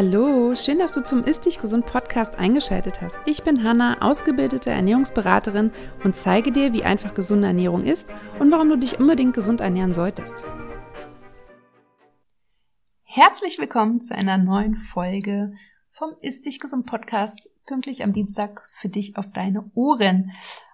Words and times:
Hallo, 0.00 0.54
schön, 0.54 0.78
dass 0.78 0.92
du 0.92 1.02
zum 1.02 1.24
Ist 1.24 1.44
Dich 1.44 1.60
Gesund 1.60 1.84
Podcast 1.84 2.38
eingeschaltet 2.38 3.00
hast. 3.00 3.18
Ich 3.26 3.42
bin 3.42 3.64
Hanna, 3.64 4.00
ausgebildete 4.00 4.70
Ernährungsberaterin 4.70 5.72
und 6.04 6.14
zeige 6.14 6.52
dir, 6.52 6.72
wie 6.72 6.84
einfach 6.84 7.14
gesunde 7.14 7.48
Ernährung 7.48 7.82
ist 7.82 8.06
und 8.38 8.52
warum 8.52 8.68
du 8.68 8.78
dich 8.78 9.00
unbedingt 9.00 9.34
gesund 9.34 9.60
ernähren 9.60 9.94
solltest. 9.94 10.44
Herzlich 13.02 13.58
willkommen 13.58 14.00
zu 14.00 14.14
einer 14.14 14.38
neuen 14.38 14.76
Folge 14.76 15.54
vom 15.90 16.10
Ist 16.20 16.46
Dich 16.46 16.60
Gesund 16.60 16.86
Podcast, 16.86 17.50
pünktlich 17.66 18.04
am 18.04 18.12
Dienstag 18.12 18.68
für 18.74 18.88
dich 18.88 19.16
auf 19.16 19.32
deine 19.32 19.68
Ohren. 19.74 20.30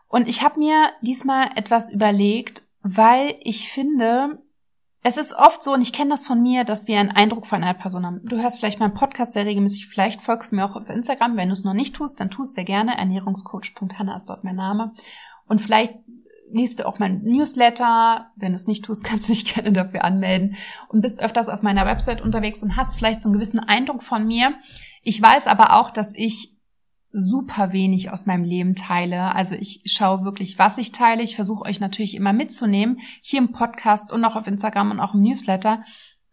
Und 0.09 0.29
ich 0.29 0.43
habe 0.43 0.59
mir 0.59 0.91
diesmal 1.01 1.49
etwas 1.57 1.91
überlegt, 1.91 2.67
weil 2.83 3.37
ich 3.41 3.73
finde, 3.73 4.44
es 5.07 5.19
ist 5.19 5.35
oft 5.35 5.63
so, 5.63 5.75
und 5.75 5.83
ich 5.83 5.93
kenne 5.93 6.11
das 6.11 6.27
von 6.27 6.43
mir, 6.43 6.65
dass 6.65 6.89
wir 6.89 6.99
einen 6.99 7.11
Eindruck 7.11 7.47
von 7.47 7.63
einer 7.63 7.75
Person 7.75 8.07
haben. 8.07 8.23
Du 8.25 8.41
hörst 8.41 8.59
vielleicht 8.59 8.81
meinen 8.81 8.95
Podcast 8.95 9.35
sehr 9.35 9.45
regelmäßig, 9.45 9.87
vielleicht 9.87 10.23
folgst 10.23 10.51
du 10.51 10.57
mir 10.57 10.65
auch 10.65 10.77
auf 10.77 10.89
Instagram. 10.89 11.37
Wenn 11.37 11.51
du 11.51 11.53
es 11.53 11.63
noch 11.63 11.75
nicht 11.75 11.95
tust, 11.95 12.19
dann 12.21 12.31
tust 12.31 12.55
sehr 12.55 12.65
gerne. 12.65 12.97
Ernährungscoach.hanna 12.97 14.17
ist 14.17 14.31
dort 14.31 14.45
mein 14.45 14.57
Name. 14.57 14.95
Und 15.47 15.61
vielleicht 15.61 15.95
liest 16.51 16.81
du 16.81 16.87
auch 16.87 16.99
mein 16.99 17.23
Newsletter. 17.23 18.31
Wenn 18.37 18.53
du 18.53 18.57
es 18.57 18.67
nicht 18.67 18.83
tust, 18.83 19.05
kannst 19.05 19.29
du 19.29 19.35
dich 19.35 19.55
gerne 19.55 19.73
dafür 19.73 20.05
anmelden 20.05 20.57
und 20.89 21.03
bist 21.03 21.21
öfters 21.21 21.51
auf 21.51 21.61
meiner 21.61 21.85
Website 21.85 22.23
unterwegs 22.23 22.63
und 22.63 22.79
hast 22.79 22.97
vielleicht 22.97 23.21
so 23.21 23.29
einen 23.29 23.35
gewissen 23.35 23.61
Eindruck 23.61 24.03
von 24.03 24.27
mir. 24.27 24.55
Ich 25.03 25.21
weiß 25.21 25.47
aber 25.49 25.77
auch, 25.77 25.91
dass 25.91 26.15
ich 26.15 26.54
super 27.17 27.73
wenig 27.73 28.11
aus 28.11 28.27
meinem 28.27 28.43
Leben 28.43 28.75
teile. 28.75 29.35
Also 29.37 29.55
ich 29.55 29.83
schaue 29.87 30.25
wirklich, 30.25 30.59
was 30.59 30.79
ich 30.79 30.91
teile. 30.91 31.23
Ich 31.23 31.37
versuche 31.37 31.65
euch 31.65 31.79
natürlich 31.79 32.17
immer 32.17 32.33
mitzunehmen, 32.33 32.99
hier 33.23 33.39
im 33.39 33.53
Podcast 33.53 34.13
und 34.13 34.25
auch 34.25 34.35
auf 34.35 34.49
Instagram 34.49 34.91
und 34.91 35.01
auch 35.01 35.15
im 35.15 35.23
Newsletter. 35.23 35.85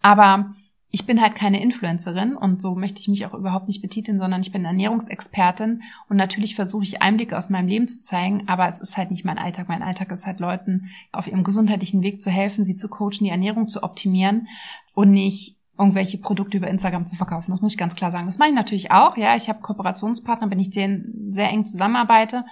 Aber 0.02 0.56
ich 0.89 1.06
bin 1.06 1.22
halt 1.22 1.36
keine 1.36 1.61
Influencerin 1.61 2.36
und 2.36 2.61
so 2.61 2.73
möchte 2.73 3.00
ich 3.00 3.08
mich 3.08 3.28
auch 3.28 3.36
überhaupt 3.36 3.67
nicht 3.67 3.83
betiteln, 3.83 4.19
sondern 4.19 4.41
ich 4.41 4.52
bin 4.52 4.66
Ernährungsexpertin 4.66 5.83
und 6.09 6.17
natürlich 6.17 6.56
versuche 6.56 6.84
ich 6.84 7.02
Einblicke 7.02 7.38
aus 7.38 7.50
meinem 7.50 7.67
Leben 7.67 7.88
zu 7.88 8.02
zeigen, 8.02 8.47
aber 8.47 8.67
es 8.67 8.80
ist 8.81 8.97
halt 8.97 9.11
nicht 9.11 9.23
mein 9.23 9.38
Alltag. 9.38 9.69
Mein 9.69 9.84
Alltag 9.84 10.11
ist 10.11 10.25
halt 10.25 10.39
Leuten 10.39 10.89
auf 11.11 11.28
ihrem 11.28 11.44
gesundheitlichen 11.44 12.02
Weg 12.02 12.22
zu 12.22 12.31
helfen, 12.31 12.63
sie 12.63 12.75
zu 12.75 12.89
coachen, 12.89 13.19
die 13.22 13.30
Ernährung 13.30 13.69
zu 13.69 13.84
optimieren 13.84 14.47
und 14.94 15.11
nicht 15.11 15.61
irgendwelche 15.82 16.20
Produkte 16.20 16.58
über 16.58 16.68
Instagram 16.68 17.08
zu 17.08 17.16
verkaufen. 17.16 17.50
Das 17.50 17.60
muss 17.60 17.72
ich 17.72 17.78
ganz 17.78 17.96
klar 17.96 18.12
sagen. 18.12 18.28
Das 18.28 18.38
mache 18.38 18.50
ich 18.50 18.56
natürlich 18.56 18.92
auch. 18.92 19.18
Ja, 19.18 19.36
ich 19.36 19.50
habe 19.50 19.62
Kooperationspartner, 19.62 20.52
wenn 20.52 20.60
ich 20.60 20.70
denen 20.70 21.32
sehr 21.32 21.50
eng 21.50 21.66
zusammenarbeite. 21.66 22.46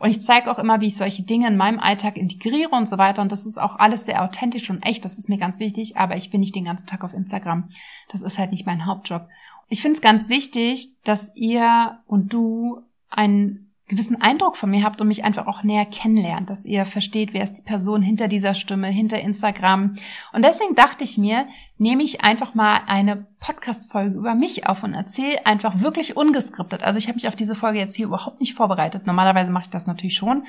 Und 0.00 0.10
ich 0.10 0.20
zeige 0.20 0.50
auch 0.50 0.58
immer, 0.58 0.80
wie 0.80 0.88
ich 0.88 0.96
solche 0.96 1.22
Dinge 1.22 1.46
in 1.46 1.56
meinem 1.56 1.78
Alltag 1.78 2.16
integriere 2.16 2.74
und 2.74 2.88
so 2.88 2.98
weiter. 2.98 3.22
Und 3.22 3.30
das 3.30 3.46
ist 3.46 3.56
auch 3.56 3.78
alles 3.78 4.04
sehr 4.04 4.24
authentisch 4.24 4.68
und 4.68 4.84
echt. 4.84 5.04
Das 5.04 5.16
ist 5.16 5.28
mir 5.28 5.38
ganz 5.38 5.60
wichtig. 5.60 5.96
Aber 5.96 6.16
ich 6.16 6.30
bin 6.30 6.40
nicht 6.40 6.56
den 6.56 6.64
ganzen 6.64 6.88
Tag 6.88 7.04
auf 7.04 7.14
Instagram. 7.14 7.68
Das 8.10 8.20
ist 8.20 8.36
halt 8.36 8.50
nicht 8.50 8.66
mein 8.66 8.84
Hauptjob. 8.84 9.28
Ich 9.68 9.80
finde 9.80 9.94
es 9.94 10.02
ganz 10.02 10.28
wichtig, 10.28 10.88
dass 11.04 11.30
ihr 11.36 12.00
und 12.06 12.32
du 12.32 12.80
einen 13.10 13.72
gewissen 13.92 14.20
Eindruck 14.20 14.56
von 14.56 14.70
mir 14.70 14.84
habt 14.84 15.00
und 15.00 15.08
mich 15.08 15.22
einfach 15.22 15.46
auch 15.46 15.62
näher 15.62 15.84
kennenlernt, 15.84 16.48
dass 16.48 16.64
ihr 16.64 16.86
versteht, 16.86 17.34
wer 17.34 17.44
ist 17.44 17.54
die 17.54 17.62
Person 17.62 18.00
hinter 18.00 18.26
dieser 18.26 18.54
Stimme, 18.54 18.88
hinter 18.88 19.20
Instagram. 19.20 19.96
Und 20.32 20.42
deswegen 20.44 20.74
dachte 20.74 21.04
ich 21.04 21.18
mir, 21.18 21.46
nehme 21.82 22.04
ich 22.04 22.22
einfach 22.24 22.54
mal 22.54 22.78
eine 22.86 23.26
Podcast-Folge 23.40 24.16
über 24.16 24.36
mich 24.36 24.68
auf 24.68 24.84
und 24.84 24.94
erzähle 24.94 25.44
einfach 25.44 25.80
wirklich 25.80 26.16
ungeskriptet. 26.16 26.84
Also 26.84 26.98
ich 26.98 27.08
habe 27.08 27.16
mich 27.16 27.26
auf 27.26 27.34
diese 27.34 27.56
Folge 27.56 27.80
jetzt 27.80 27.96
hier 27.96 28.06
überhaupt 28.06 28.38
nicht 28.38 28.54
vorbereitet. 28.54 29.04
Normalerweise 29.04 29.50
mache 29.50 29.64
ich 29.64 29.70
das 29.70 29.88
natürlich 29.88 30.16
schon. 30.16 30.44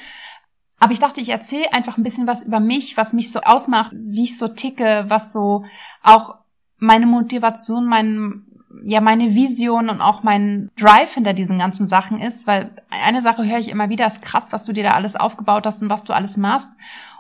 Aber 0.80 0.94
ich 0.94 1.00
dachte, 1.00 1.22
ich 1.22 1.30
erzähle 1.30 1.74
einfach 1.74 1.98
ein 1.98 2.04
bisschen 2.04 2.28
was 2.28 2.44
über 2.44 2.60
mich, 2.60 2.98
was 2.98 3.14
mich 3.14 3.32
so 3.32 3.42
ausmacht, 3.42 3.92
wie 3.96 4.26
ich 4.26 4.38
so 4.38 4.48
ticke, 4.48 5.06
was 5.08 5.34
so 5.34 5.66
auch 6.04 6.36
meine 6.78 7.08
Motivation, 7.08 7.88
mein, 7.88 8.46
ja 8.84 9.02
meine 9.02 9.34
Vision 9.34 9.90
und 9.90 10.02
auch 10.02 10.22
mein 10.22 10.70
Drive 10.78 11.16
hinter 11.16 11.34
diesen 11.34 11.58
ganzen 11.58 11.88
Sachen 11.88 12.20
ist, 12.20 12.46
weil 12.46 12.70
eine 12.92 13.24
Sache 13.24 13.44
höre 13.44 13.58
ich 13.58 13.70
immer 13.70 13.90
wieder, 13.90 14.06
ist 14.06 14.22
krass, 14.22 14.52
was 14.52 14.66
du 14.66 14.74
dir 14.74 14.84
da 14.84 14.92
alles 14.92 15.16
aufgebaut 15.16 15.66
hast 15.66 15.82
und 15.82 15.90
was 15.90 16.04
du 16.04 16.14
alles 16.14 16.38
machst. 16.38 16.70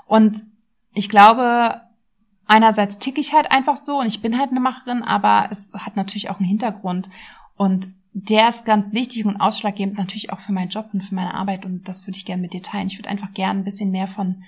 Und 0.05 0.43
ich 0.93 1.09
glaube, 1.09 1.81
einerseits 2.47 2.99
ticke 2.99 3.21
ich 3.21 3.33
halt 3.33 3.51
einfach 3.51 3.77
so 3.77 3.99
und 3.99 4.07
ich 4.07 4.21
bin 4.21 4.37
halt 4.37 4.51
eine 4.51 4.59
Macherin, 4.59 5.03
aber 5.03 5.47
es 5.51 5.69
hat 5.73 5.95
natürlich 5.95 6.29
auch 6.29 6.39
einen 6.39 6.47
Hintergrund 6.47 7.09
und 7.55 7.87
der 8.13 8.49
ist 8.49 8.65
ganz 8.65 8.93
wichtig 8.93 9.25
und 9.25 9.37
ausschlaggebend 9.37 9.97
natürlich 9.97 10.31
auch 10.31 10.39
für 10.39 10.51
meinen 10.51 10.69
Job 10.69 10.89
und 10.93 11.03
für 11.03 11.15
meine 11.15 11.33
Arbeit 11.33 11.65
und 11.65 11.87
das 11.87 12.05
würde 12.05 12.17
ich 12.17 12.25
gerne 12.25 12.41
mit 12.41 12.53
dir 12.53 12.61
teilen. 12.61 12.87
Ich 12.87 12.99
würde 12.99 13.09
einfach 13.09 13.33
gerne 13.33 13.61
ein 13.61 13.65
bisschen 13.65 13.91
mehr 13.91 14.07
von 14.07 14.43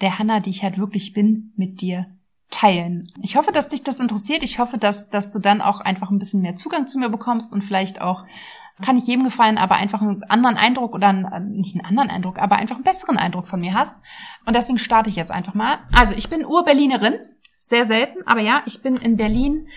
der 0.00 0.18
Hanna, 0.18 0.40
die 0.40 0.50
ich 0.50 0.62
halt 0.62 0.78
wirklich 0.78 1.12
bin, 1.12 1.52
mit 1.56 1.80
dir 1.80 2.06
teilen. 2.50 3.10
Ich 3.22 3.36
hoffe, 3.36 3.50
dass 3.50 3.68
dich 3.68 3.82
das 3.82 3.98
interessiert. 3.98 4.42
Ich 4.42 4.58
hoffe, 4.58 4.78
dass, 4.78 5.08
dass 5.08 5.30
du 5.30 5.38
dann 5.38 5.60
auch 5.60 5.80
einfach 5.80 6.10
ein 6.10 6.18
bisschen 6.18 6.42
mehr 6.42 6.56
Zugang 6.56 6.86
zu 6.86 6.98
mir 6.98 7.08
bekommst 7.08 7.52
und 7.52 7.62
vielleicht 7.62 8.00
auch, 8.00 8.24
kann 8.82 8.98
ich 8.98 9.06
jedem 9.06 9.24
gefallen, 9.24 9.58
aber 9.58 9.76
einfach 9.76 10.02
einen 10.02 10.22
anderen 10.24 10.56
Eindruck 10.56 10.94
oder 10.94 11.08
einen, 11.08 11.52
nicht 11.52 11.74
einen 11.74 11.86
anderen 11.86 12.10
Eindruck, 12.10 12.38
aber 12.38 12.56
einfach 12.56 12.76
einen 12.76 12.84
besseren 12.84 13.16
Eindruck 13.16 13.46
von 13.46 13.60
mir 13.60 13.74
hast. 13.74 14.02
Und 14.46 14.54
deswegen 14.54 14.78
starte 14.78 15.08
ich 15.08 15.16
jetzt 15.16 15.30
einfach 15.30 15.54
mal. 15.54 15.78
Also 15.96 16.14
ich 16.14 16.28
bin 16.28 16.44
Ur-Berlinerin, 16.44 17.14
sehr 17.58 17.86
selten, 17.86 18.26
aber 18.26 18.40
ja, 18.40 18.62
ich 18.66 18.82
bin 18.82 18.96
in 18.96 19.16
Berlin 19.16 19.68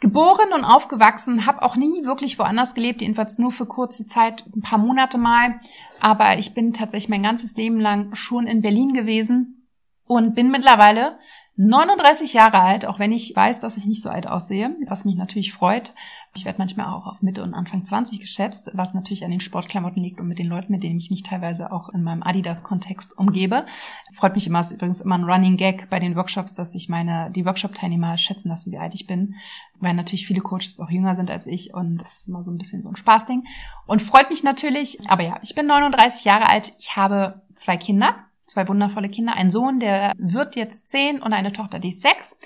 geboren 0.00 0.52
und 0.52 0.64
aufgewachsen, 0.64 1.46
habe 1.46 1.62
auch 1.62 1.76
nie 1.76 2.04
wirklich 2.04 2.38
woanders 2.38 2.74
gelebt, 2.74 3.02
jedenfalls 3.02 3.38
nur 3.38 3.52
für 3.52 3.66
kurze 3.66 4.06
Zeit, 4.06 4.44
ein 4.54 4.62
paar 4.62 4.78
Monate 4.78 5.16
mal. 5.16 5.60
Aber 6.00 6.38
ich 6.38 6.54
bin 6.54 6.72
tatsächlich 6.72 7.08
mein 7.08 7.22
ganzes 7.22 7.54
Leben 7.56 7.78
lang 7.78 8.14
schon 8.14 8.48
in 8.48 8.62
Berlin 8.62 8.94
gewesen 8.94 9.68
und 10.06 10.34
bin 10.34 10.50
mittlerweile 10.50 11.18
39 11.56 12.32
Jahre 12.32 12.60
alt, 12.60 12.86
auch 12.86 12.98
wenn 12.98 13.12
ich 13.12 13.34
weiß, 13.36 13.60
dass 13.60 13.76
ich 13.76 13.86
nicht 13.86 14.02
so 14.02 14.08
alt 14.08 14.26
aussehe, 14.26 14.74
was 14.88 15.04
mich 15.04 15.16
natürlich 15.16 15.52
freut. 15.52 15.94
Ich 16.34 16.46
werde 16.46 16.58
manchmal 16.58 16.86
auch 16.86 17.06
auf 17.06 17.20
Mitte 17.20 17.42
und 17.42 17.52
Anfang 17.52 17.84
20 17.84 18.18
geschätzt, 18.18 18.70
was 18.72 18.94
natürlich 18.94 19.22
an 19.24 19.30
den 19.30 19.40
Sportklamotten 19.40 20.02
liegt 20.02 20.18
und 20.18 20.28
mit 20.28 20.38
den 20.38 20.46
Leuten, 20.46 20.72
mit 20.72 20.82
denen 20.82 20.98
ich 20.98 21.10
mich 21.10 21.22
teilweise 21.22 21.70
auch 21.70 21.90
in 21.90 22.02
meinem 22.02 22.22
Adidas-Kontext 22.22 23.18
umgebe. 23.18 23.66
Freut 24.14 24.34
mich 24.34 24.46
immer, 24.46 24.60
ist 24.60 24.72
übrigens 24.72 25.02
immer 25.02 25.18
ein 25.18 25.24
Running 25.24 25.58
Gag 25.58 25.90
bei 25.90 26.00
den 26.00 26.16
Workshops, 26.16 26.54
dass 26.54 26.74
ich 26.74 26.88
meine, 26.88 27.30
die 27.32 27.44
Workshop-Teilnehmer 27.44 28.16
schätzen 28.16 28.48
lassen, 28.48 28.72
wie 28.72 28.78
alt 28.78 28.94
ich 28.94 29.06
bin, 29.06 29.34
weil 29.78 29.92
natürlich 29.92 30.26
viele 30.26 30.40
Coaches 30.40 30.80
auch 30.80 30.88
jünger 30.88 31.16
sind 31.16 31.30
als 31.30 31.46
ich 31.46 31.74
und 31.74 31.98
das 31.98 32.20
ist 32.20 32.28
immer 32.28 32.42
so 32.42 32.50
ein 32.50 32.56
bisschen 32.56 32.80
so 32.82 32.88
ein 32.88 32.96
Spaßding. 32.96 33.44
Und 33.86 34.00
freut 34.00 34.30
mich 34.30 34.42
natürlich, 34.42 34.98
aber 35.10 35.24
ja, 35.24 35.38
ich 35.42 35.54
bin 35.54 35.66
39 35.66 36.24
Jahre 36.24 36.48
alt, 36.48 36.72
ich 36.78 36.96
habe 36.96 37.42
zwei 37.56 37.76
Kinder, 37.76 38.14
zwei 38.46 38.66
wundervolle 38.68 39.10
Kinder. 39.10 39.34
Ein 39.34 39.50
Sohn, 39.50 39.80
der 39.80 40.12
wird 40.16 40.56
jetzt 40.56 40.88
zehn 40.88 41.20
und 41.20 41.34
eine 41.34 41.52
Tochter, 41.52 41.78
die 41.78 41.90
ist 41.90 42.00
sechs. 42.00 42.38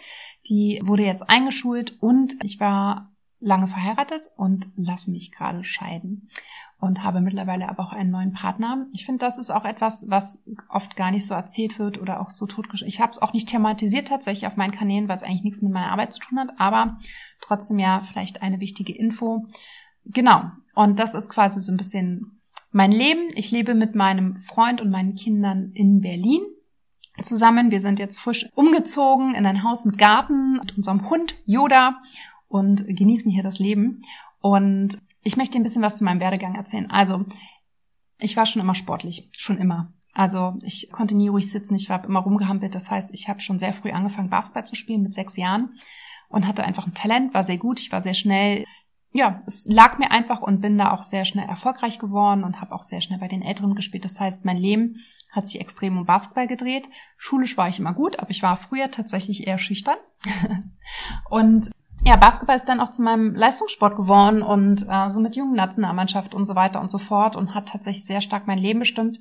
Die 0.48 0.80
wurde 0.84 1.04
jetzt 1.04 1.28
eingeschult 1.28 2.00
und 2.00 2.34
ich 2.42 2.58
war 2.60 3.10
lange 3.40 3.68
verheiratet 3.68 4.30
und 4.36 4.66
lasse 4.76 5.10
mich 5.10 5.32
gerade 5.32 5.64
scheiden 5.64 6.28
und 6.78 7.02
habe 7.02 7.20
mittlerweile 7.20 7.68
aber 7.68 7.84
auch 7.84 7.92
einen 7.92 8.10
neuen 8.10 8.32
Partner. 8.32 8.86
Ich 8.92 9.06
finde, 9.06 9.24
das 9.24 9.38
ist 9.38 9.50
auch 9.50 9.64
etwas, 9.64 10.06
was 10.08 10.42
oft 10.68 10.94
gar 10.96 11.10
nicht 11.10 11.26
so 11.26 11.34
erzählt 11.34 11.78
wird 11.78 11.98
oder 12.00 12.20
auch 12.20 12.30
so 12.30 12.46
totgeschrieben. 12.46 12.88
Ich 12.88 13.00
habe 13.00 13.10
es 13.10 13.20
auch 13.20 13.32
nicht 13.32 13.48
thematisiert 13.48 14.08
tatsächlich 14.08 14.46
auf 14.46 14.56
meinen 14.56 14.74
Kanälen, 14.74 15.08
weil 15.08 15.16
es 15.16 15.22
eigentlich 15.22 15.44
nichts 15.44 15.62
mit 15.62 15.72
meiner 15.72 15.90
Arbeit 15.90 16.12
zu 16.12 16.20
tun 16.20 16.38
hat, 16.38 16.50
aber 16.58 16.98
trotzdem 17.40 17.78
ja 17.78 18.02
vielleicht 18.02 18.42
eine 18.42 18.60
wichtige 18.60 18.94
Info. 18.94 19.46
Genau. 20.04 20.50
Und 20.74 20.98
das 20.98 21.14
ist 21.14 21.30
quasi 21.30 21.60
so 21.60 21.72
ein 21.72 21.78
bisschen 21.78 22.40
mein 22.72 22.92
Leben. 22.92 23.28
Ich 23.34 23.50
lebe 23.50 23.74
mit 23.74 23.94
meinem 23.94 24.36
Freund 24.36 24.80
und 24.82 24.90
meinen 24.90 25.14
Kindern 25.14 25.72
in 25.72 26.00
Berlin 26.00 26.42
zusammen. 27.22 27.70
Wir 27.70 27.80
sind 27.80 27.98
jetzt 27.98 28.18
frisch 28.18 28.46
umgezogen 28.54 29.34
in 29.34 29.46
ein 29.46 29.62
Haus 29.62 29.86
mit 29.86 29.96
Garten 29.96 30.58
mit 30.58 30.76
unserem 30.76 31.08
Hund 31.08 31.34
Yoda 31.46 32.02
und 32.48 32.86
genießen 32.86 33.30
hier 33.30 33.42
das 33.42 33.58
Leben. 33.58 34.02
Und 34.40 34.98
ich 35.22 35.36
möchte 35.36 35.58
ein 35.58 35.62
bisschen 35.62 35.82
was 35.82 35.96
zu 35.96 36.04
meinem 36.04 36.20
Werdegang 36.20 36.54
erzählen. 36.54 36.90
Also, 36.90 37.24
ich 38.20 38.36
war 38.36 38.46
schon 38.46 38.62
immer 38.62 38.74
sportlich, 38.74 39.30
schon 39.36 39.58
immer. 39.58 39.92
Also 40.16 40.54
ich 40.62 40.90
konnte 40.90 41.14
nie 41.14 41.28
ruhig 41.28 41.50
sitzen, 41.50 41.76
ich 41.76 41.90
war 41.90 42.02
immer 42.02 42.20
rumgehampelt. 42.20 42.74
Das 42.74 42.90
heißt, 42.90 43.12
ich 43.12 43.28
habe 43.28 43.40
schon 43.40 43.58
sehr 43.58 43.74
früh 43.74 43.90
angefangen, 43.90 44.30
Basketball 44.30 44.64
zu 44.64 44.74
spielen 44.74 45.02
mit 45.02 45.12
sechs 45.12 45.36
Jahren 45.36 45.74
und 46.30 46.46
hatte 46.46 46.64
einfach 46.64 46.86
ein 46.86 46.94
Talent, 46.94 47.34
war 47.34 47.44
sehr 47.44 47.58
gut, 47.58 47.80
ich 47.80 47.92
war 47.92 48.00
sehr 48.00 48.14
schnell, 48.14 48.64
ja, 49.12 49.40
es 49.46 49.66
lag 49.66 49.98
mir 49.98 50.10
einfach 50.10 50.40
und 50.40 50.62
bin 50.62 50.78
da 50.78 50.92
auch 50.92 51.04
sehr 51.04 51.26
schnell 51.26 51.46
erfolgreich 51.46 51.98
geworden 51.98 52.44
und 52.44 52.62
habe 52.62 52.74
auch 52.74 52.82
sehr 52.82 53.02
schnell 53.02 53.18
bei 53.18 53.28
den 53.28 53.42
Älteren 53.42 53.74
gespielt. 53.74 54.06
Das 54.06 54.18
heißt, 54.18 54.46
mein 54.46 54.56
Leben 54.56 55.04
hat 55.32 55.46
sich 55.46 55.60
extrem 55.60 55.98
um 55.98 56.06
Basketball 56.06 56.46
gedreht. 56.46 56.88
Schulisch 57.18 57.58
war 57.58 57.68
ich 57.68 57.78
immer 57.78 57.92
gut, 57.92 58.18
aber 58.18 58.30
ich 58.30 58.42
war 58.42 58.56
früher 58.56 58.90
tatsächlich 58.90 59.46
eher 59.46 59.58
schüchtern. 59.58 59.98
und 61.30 61.70
ja, 62.06 62.16
Basketball 62.16 62.56
ist 62.56 62.68
dann 62.68 62.80
auch 62.80 62.90
zu 62.90 63.02
meinem 63.02 63.34
Leistungssport 63.34 63.96
geworden 63.96 64.42
und 64.42 64.86
äh, 64.88 65.10
so 65.10 65.20
mit 65.20 65.36
jungen 65.36 65.54
Nationalmannschaft 65.54 66.34
und 66.34 66.46
so 66.46 66.54
weiter 66.54 66.80
und 66.80 66.90
so 66.90 66.98
fort 66.98 67.36
und 67.36 67.54
hat 67.54 67.68
tatsächlich 67.68 68.06
sehr 68.06 68.20
stark 68.20 68.46
mein 68.46 68.58
Leben 68.58 68.78
bestimmt 68.78 69.18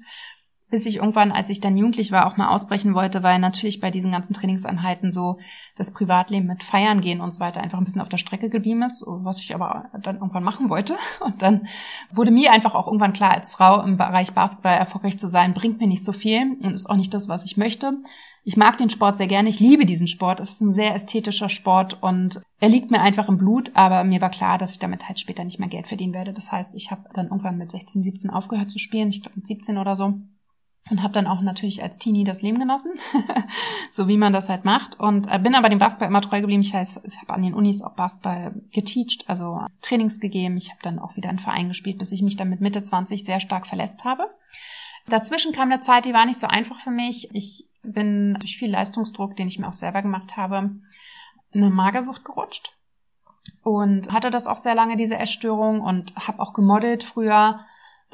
bis 0.70 0.86
ich 0.86 0.98
irgendwann, 0.98 1.32
als 1.32 1.50
ich 1.50 1.62
dann 1.62 1.78
jugendlich 1.78 2.12
war, 2.12 2.26
auch 2.26 2.38
mal 2.38 2.50
ausbrechen 2.50 2.96
wollte, 2.96 3.22
weil 3.22 3.40
natürlich 3.40 3.80
bei 3.80 3.92
diesen 3.92 4.12
ganzen 4.12 4.34
Trainingsanheiten 4.34 5.12
so 5.12 5.38
das 5.78 5.94
Privatleben 5.94 6.48
mit 6.48 6.64
Feiern 6.64 7.02
gehen 7.02 7.22
und 7.22 7.34
so 7.34 7.40
weiter 7.40 7.62
einfach 7.62 7.78
ein 7.78 7.86
bisschen 7.86 8.02
auf 8.02 8.10
der 8.10 8.18
Strecke 8.18 8.50
geblieben 8.50 8.82
ist, 8.82 9.04
was 9.06 9.40
ich 9.40 9.54
aber 9.54 9.86
dann 10.02 10.16
irgendwann 10.16 10.44
machen 10.44 10.70
wollte. 10.70 10.98
Und 11.20 11.42
dann 11.42 11.68
wurde 12.12 12.32
mir 12.32 12.52
einfach 12.52 12.76
auch 12.76 12.88
irgendwann 12.88 13.14
klar, 13.14 13.32
als 13.32 13.54
Frau 13.54 13.82
im 13.82 13.98
Bereich 13.98 14.34
Basketball 14.34 14.76
erfolgreich 14.76 15.20
zu 15.20 15.28
sein, 15.28 15.54
bringt 15.54 15.80
mir 15.80 15.88
nicht 15.88 16.04
so 16.04 16.12
viel 16.12 16.58
und 16.62 16.74
ist 16.74 16.90
auch 16.90 16.96
nicht 16.96 17.14
das, 17.14 17.30
was 17.30 17.46
ich 17.46 17.58
möchte. 17.58 17.94
Ich 18.48 18.58
mag 18.58 18.78
den 18.78 18.92
Sport 18.92 19.18
sehr 19.18 19.26
gerne. 19.26 19.50
Ich 19.50 19.60
liebe 19.60 19.88
diesen 19.88 20.08
Sport. 20.08 20.40
Es 20.40 20.52
ist 20.52 20.62
ein 20.62 20.72
sehr 20.72 20.94
ästhetischer 20.94 21.50
Sport 21.50 22.02
und 22.04 22.42
er 22.60 22.70
liegt 22.70 22.92
mir 22.92 23.02
einfach 23.02 23.28
im 23.28 23.40
Blut. 23.40 23.72
Aber 23.74 24.04
mir 24.04 24.22
war 24.22 24.30
klar, 24.30 24.60
dass 24.60 24.72
ich 24.72 24.80
damit 24.80 25.08
halt 25.08 25.20
später 25.20 25.44
nicht 25.44 25.60
mehr 25.60 25.68
Geld 25.68 25.88
verdienen 25.88 26.14
werde. 26.14 26.32
Das 26.32 26.52
heißt, 26.52 26.76
ich 26.76 26.92
habe 26.92 27.10
dann 27.14 27.26
irgendwann 27.26 27.58
mit 27.58 27.72
16, 27.72 28.04
17 28.04 28.30
aufgehört 28.30 28.70
zu 28.70 28.78
spielen. 28.78 29.10
Ich 29.10 29.24
glaube 29.24 29.38
mit 29.38 29.48
17 29.48 29.80
oder 29.80 29.96
so 29.96 30.14
und 30.92 31.02
habe 31.02 31.14
dann 31.14 31.26
auch 31.26 31.42
natürlich 31.42 31.82
als 31.82 31.98
Teenie 31.98 32.24
das 32.24 32.42
Leben 32.42 32.60
genossen, 32.60 32.92
so 33.92 34.08
wie 34.08 34.18
man 34.18 34.34
das 34.34 34.50
halt 34.50 34.66
macht 34.66 35.00
und 35.00 35.28
äh, 35.32 35.40
bin 35.40 35.56
aber 35.56 35.70
dem 35.70 35.80
Basketball 35.80 36.10
immer 36.10 36.22
treu 36.22 36.42
geblieben. 36.42 36.62
Ich 36.62 36.74
heißt, 36.74 37.02
ich 37.04 37.18
habe 37.20 37.34
an 37.34 37.42
den 37.42 37.56
Unis 37.56 37.82
auch 37.82 37.96
Basketball 37.96 38.62
geteacht, 38.72 39.26
also 39.28 39.62
Trainings 39.82 40.20
gegeben. 40.20 40.58
Ich 40.58 40.70
habe 40.70 40.82
dann 40.84 41.00
auch 41.00 41.16
wieder 41.16 41.30
einen 41.30 41.40
Verein 41.40 41.70
gespielt, 41.70 41.98
bis 41.98 42.12
ich 42.12 42.22
mich 42.22 42.38
dann 42.38 42.50
mit 42.50 42.62
Mitte 42.62 42.84
20 42.84 43.24
sehr 43.24 43.40
stark 43.40 43.66
verletzt 43.66 44.06
habe. 44.06 44.30
Dazwischen 45.08 45.54
kam 45.54 45.72
eine 45.72 45.82
Zeit, 45.82 46.06
die 46.06 46.14
war 46.14 46.26
nicht 46.26 46.40
so 46.40 46.48
einfach 46.48 46.80
für 46.80 46.92
mich. 46.92 47.30
Ich 47.34 47.68
bin 47.94 48.36
durch 48.40 48.58
viel 48.58 48.72
Leistungsdruck, 48.72 49.36
den 49.36 49.48
ich 49.48 49.60
mir 49.60 49.68
auch 49.68 49.74
selber 49.74 50.02
gemacht 50.02 50.38
habe, 50.38 50.72
eine 51.54 51.70
Magersucht 51.70 52.26
gerutscht 52.26 52.74
und 53.62 54.12
hatte 54.12 54.32
das 54.32 54.48
auch 54.48 54.58
sehr 54.58 54.76
lange 54.76 54.98
diese 54.98 55.18
Essstörung 55.18 55.82
und 55.82 56.16
habe 56.16 56.40
auch 56.40 56.54
gemodelt 56.54 57.04
früher 57.04 57.60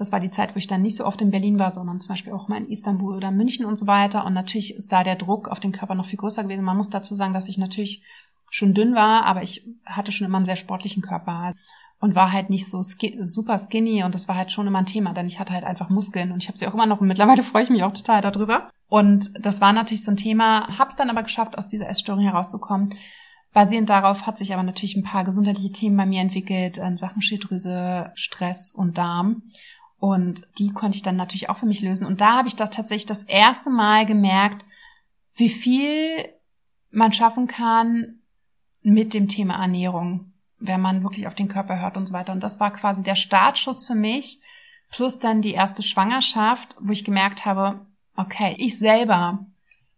das 0.01 0.11
war 0.11 0.19
die 0.19 0.31
Zeit, 0.31 0.55
wo 0.55 0.57
ich 0.57 0.65
dann 0.65 0.81
nicht 0.81 0.95
so 0.95 1.05
oft 1.05 1.21
in 1.21 1.29
Berlin 1.29 1.59
war, 1.59 1.71
sondern 1.71 2.01
zum 2.01 2.09
Beispiel 2.09 2.33
auch 2.33 2.47
mal 2.47 2.57
in 2.57 2.71
Istanbul 2.71 3.15
oder 3.15 3.29
München 3.29 3.65
und 3.65 3.77
so 3.77 3.85
weiter. 3.85 4.25
Und 4.25 4.33
natürlich 4.33 4.75
ist 4.75 4.91
da 4.91 5.03
der 5.03 5.15
Druck 5.15 5.47
auf 5.47 5.59
den 5.59 5.73
Körper 5.73 5.93
noch 5.95 6.05
viel 6.05 6.17
größer 6.17 6.43
gewesen. 6.43 6.63
Man 6.63 6.77
muss 6.77 6.89
dazu 6.89 7.13
sagen, 7.13 7.33
dass 7.33 7.47
ich 7.47 7.59
natürlich 7.59 8.03
schon 8.49 8.73
dünn 8.73 8.95
war, 8.95 9.25
aber 9.25 9.43
ich 9.43 9.63
hatte 9.85 10.11
schon 10.11 10.25
immer 10.25 10.37
einen 10.37 10.45
sehr 10.45 10.55
sportlichen 10.55 11.03
Körper 11.03 11.53
und 11.99 12.15
war 12.15 12.31
halt 12.31 12.49
nicht 12.49 12.67
so 12.67 12.81
ski 12.81 13.17
super 13.21 13.59
skinny 13.59 14.03
und 14.03 14.15
das 14.15 14.27
war 14.27 14.35
halt 14.35 14.51
schon 14.51 14.65
immer 14.65 14.79
ein 14.79 14.87
Thema, 14.87 15.13
denn 15.13 15.27
ich 15.27 15.39
hatte 15.39 15.53
halt 15.53 15.63
einfach 15.63 15.89
Muskeln 15.89 16.31
und 16.31 16.41
ich 16.41 16.47
habe 16.47 16.57
sie 16.57 16.67
auch 16.67 16.73
immer 16.73 16.87
noch 16.87 16.99
und 16.99 17.07
mittlerweile 17.07 17.43
freue 17.51 17.63
ich 17.63 17.69
mich 17.69 17.83
auch 17.83 17.93
total 17.93 18.21
darüber. 18.21 18.71
Und 18.91 19.31
das 19.39 19.61
war 19.61 19.71
natürlich 19.71 20.03
so 20.03 20.11
ein 20.11 20.17
Thema, 20.17 20.77
habe 20.77 20.89
es 20.89 20.97
dann 20.97 21.09
aber 21.09 21.23
geschafft, 21.23 21.57
aus 21.57 21.69
dieser 21.69 21.87
Essstörung 21.87 22.21
herauszukommen. 22.21 22.93
Basierend 23.53 23.89
darauf 23.89 24.27
hat 24.27 24.37
sich 24.37 24.53
aber 24.53 24.63
natürlich 24.63 24.97
ein 24.97 25.05
paar 25.05 25.23
gesundheitliche 25.23 25.71
Themen 25.71 25.95
bei 25.95 26.05
mir 26.05 26.19
entwickelt, 26.19 26.77
in 26.77 26.97
Sachen 26.97 27.21
Schilddrüse, 27.21 28.11
Stress 28.15 28.69
und 28.69 28.97
Darm. 28.97 29.43
Und 29.97 30.45
die 30.59 30.73
konnte 30.73 30.97
ich 30.97 31.03
dann 31.03 31.15
natürlich 31.15 31.49
auch 31.49 31.55
für 31.55 31.67
mich 31.67 31.79
lösen. 31.79 32.05
Und 32.05 32.19
da 32.19 32.35
habe 32.35 32.49
ich 32.49 32.57
doch 32.57 32.67
tatsächlich 32.67 33.05
das 33.05 33.23
erste 33.23 33.69
Mal 33.69 34.05
gemerkt, 34.05 34.65
wie 35.35 35.47
viel 35.47 36.27
man 36.89 37.13
schaffen 37.13 37.47
kann 37.47 38.19
mit 38.81 39.13
dem 39.13 39.29
Thema 39.29 39.61
Ernährung, 39.61 40.33
wenn 40.59 40.81
man 40.81 41.03
wirklich 41.03 41.27
auf 41.27 41.35
den 41.35 41.47
Körper 41.47 41.79
hört 41.79 41.95
und 41.95 42.07
so 42.07 42.13
weiter. 42.13 42.33
Und 42.33 42.43
das 42.43 42.59
war 42.59 42.73
quasi 42.73 43.03
der 43.03 43.15
Startschuss 43.15 43.87
für 43.87 43.95
mich, 43.95 44.41
plus 44.89 45.17
dann 45.17 45.41
die 45.41 45.53
erste 45.53 45.81
Schwangerschaft, 45.81 46.75
wo 46.81 46.91
ich 46.91 47.05
gemerkt 47.05 47.45
habe, 47.45 47.85
okay, 48.21 48.55
ich 48.57 48.77
selber 48.77 49.45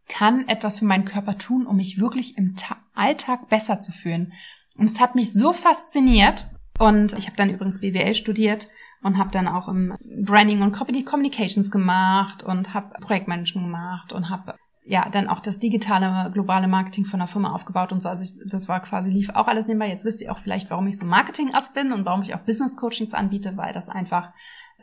kann 0.08 0.48
etwas 0.48 0.80
für 0.80 0.86
meinen 0.86 1.06
Körper 1.06 1.38
tun, 1.38 1.66
um 1.66 1.78
mich 1.78 2.00
wirklich 2.00 2.38
im 2.38 2.56
Ta 2.56 2.78
Alltag 2.96 3.50
besser 3.50 3.80
zu 3.80 3.92
fühlen. 3.92 4.34
Und 4.78 4.86
es 4.86 5.00
hat 5.00 5.16
mich 5.16 5.34
so 5.34 5.54
fasziniert. 5.54 6.48
Und 6.80 7.18
ich 7.18 7.28
habe 7.28 7.38
dann 7.38 7.50
übrigens 7.50 7.82
BWL 7.82 8.16
studiert 8.16 8.68
und 9.04 9.18
habe 9.18 9.32
dann 9.32 9.48
auch 9.48 9.68
im 9.68 9.96
Branding 10.24 10.62
und 10.62 10.74
Communications 10.74 11.70
gemacht 11.70 12.44
und 12.44 12.74
habe 12.74 13.00
Projektmanagement 13.00 13.68
gemacht 13.68 14.14
und 14.14 14.30
habe 14.30 14.56
ja 14.86 15.08
dann 15.10 15.30
auch 15.30 15.40
das 15.40 15.60
digitale 15.60 16.32
globale 16.32 16.68
Marketing 16.68 17.06
von 17.06 17.20
der 17.20 17.28
Firma 17.28 17.54
aufgebaut 17.54 17.92
und 17.92 18.02
so. 18.02 18.10
Also 18.10 18.24
ich, 18.24 18.34
das 18.46 18.68
war 18.68 18.82
quasi 18.82 19.12
lief 19.12 19.30
auch 19.30 19.48
alles 19.48 19.68
nebenbei. 19.68 19.90
Jetzt 19.90 20.06
wisst 20.06 20.22
ihr 20.22 20.32
auch 20.32 20.40
vielleicht, 20.40 20.70
warum 20.70 20.88
ich 20.88 20.98
so 20.98 21.06
Marketing-Ass 21.06 21.74
bin 21.74 21.92
und 21.94 22.06
warum 22.06 22.22
ich 22.22 22.34
auch 22.34 22.40
Business 22.40 22.76
Coachings 22.76 23.14
anbiete, 23.14 23.56
weil 23.56 23.74
das 23.74 23.88
einfach 23.88 24.32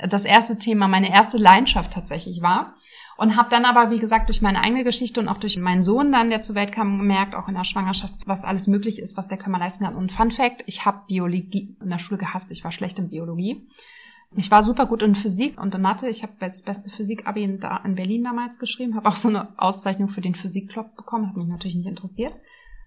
das 0.09 0.25
erste 0.25 0.59
Thema, 0.59 0.89
meine 0.89 1.13
erste 1.13 1.37
Leidenschaft 1.37 1.93
tatsächlich 1.93 2.41
war. 2.41 2.75
Und 3.21 3.37
habe 3.37 3.51
dann 3.51 3.67
aber, 3.67 3.91
wie 3.91 3.99
gesagt, 3.99 4.31
durch 4.31 4.41
meine 4.41 4.65
eigene 4.65 4.83
Geschichte 4.83 5.21
und 5.21 5.29
auch 5.29 5.37
durch 5.37 5.59
meinen 5.59 5.83
Sohn 5.83 6.11
dann, 6.11 6.31
der 6.31 6.41
zur 6.41 6.55
Welt 6.55 6.73
kam, 6.73 7.01
gemerkt, 7.01 7.35
auch 7.35 7.49
in 7.49 7.55
der 7.55 7.65
Schwangerschaft, 7.65 8.15
was 8.25 8.45
alles 8.45 8.67
möglich 8.67 8.99
ist, 8.99 9.19
was 9.19 9.29
der 9.29 9.37
Körper 9.37 9.59
leisten 9.59 9.85
kann. 9.85 9.95
Und 9.95 10.11
Fun 10.11 10.31
Fact, 10.31 10.63
ich 10.65 10.87
habe 10.87 11.03
Biologie 11.07 11.77
in 11.83 11.91
der 11.91 11.99
Schule 11.99 12.17
gehasst, 12.17 12.51
ich 12.51 12.65
war 12.65 12.73
schlecht 12.73 12.99
in 12.99 13.11
Biologie. 13.11 13.69
Ich 14.37 14.51
war 14.51 14.63
super 14.63 14.87
gut 14.87 15.03
in 15.03 15.15
Physik 15.15 15.61
und 15.61 15.75
in 15.75 15.83
Mathe. 15.83 16.09
Ich 16.09 16.23
habe 16.23 16.33
das 16.41 16.63
beste 16.63 16.89
Physik-Abi 16.89 17.43
in, 17.43 17.61
in, 17.85 17.95
Berlin 17.95 18.25
damals 18.25 18.59
geschrieben, 18.59 18.97
habe 18.97 19.07
auch 19.07 19.17
so 19.17 19.29
eine 19.29 19.49
Auszeichnung 19.59 20.09
für 20.09 20.23
den 20.23 20.35
Physik-Club 20.35 20.97
bekommen, 20.97 21.29
hat 21.29 21.37
mich 21.37 21.47
natürlich 21.47 21.77
nicht 21.77 21.89
interessiert. 21.89 22.41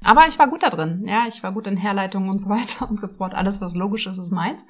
Aber 0.04 0.28
ich 0.28 0.40
war 0.40 0.48
gut 0.48 0.64
da 0.64 0.72
drin. 0.72 1.04
Ja, 1.06 1.26
ich 1.28 1.44
war 1.44 1.52
gut 1.52 1.68
in 1.68 1.78
Herleitungen 1.78 2.32
und 2.32 2.40
so 2.40 2.50
weiter 2.50 2.90
und 2.90 3.00
so 3.00 3.08
fort. 3.08 3.36
Alles, 3.36 3.62
was 3.62 3.76
logisch 3.76 4.08
ist, 4.08 4.18
ist 4.18 4.32
meins. 4.32 4.66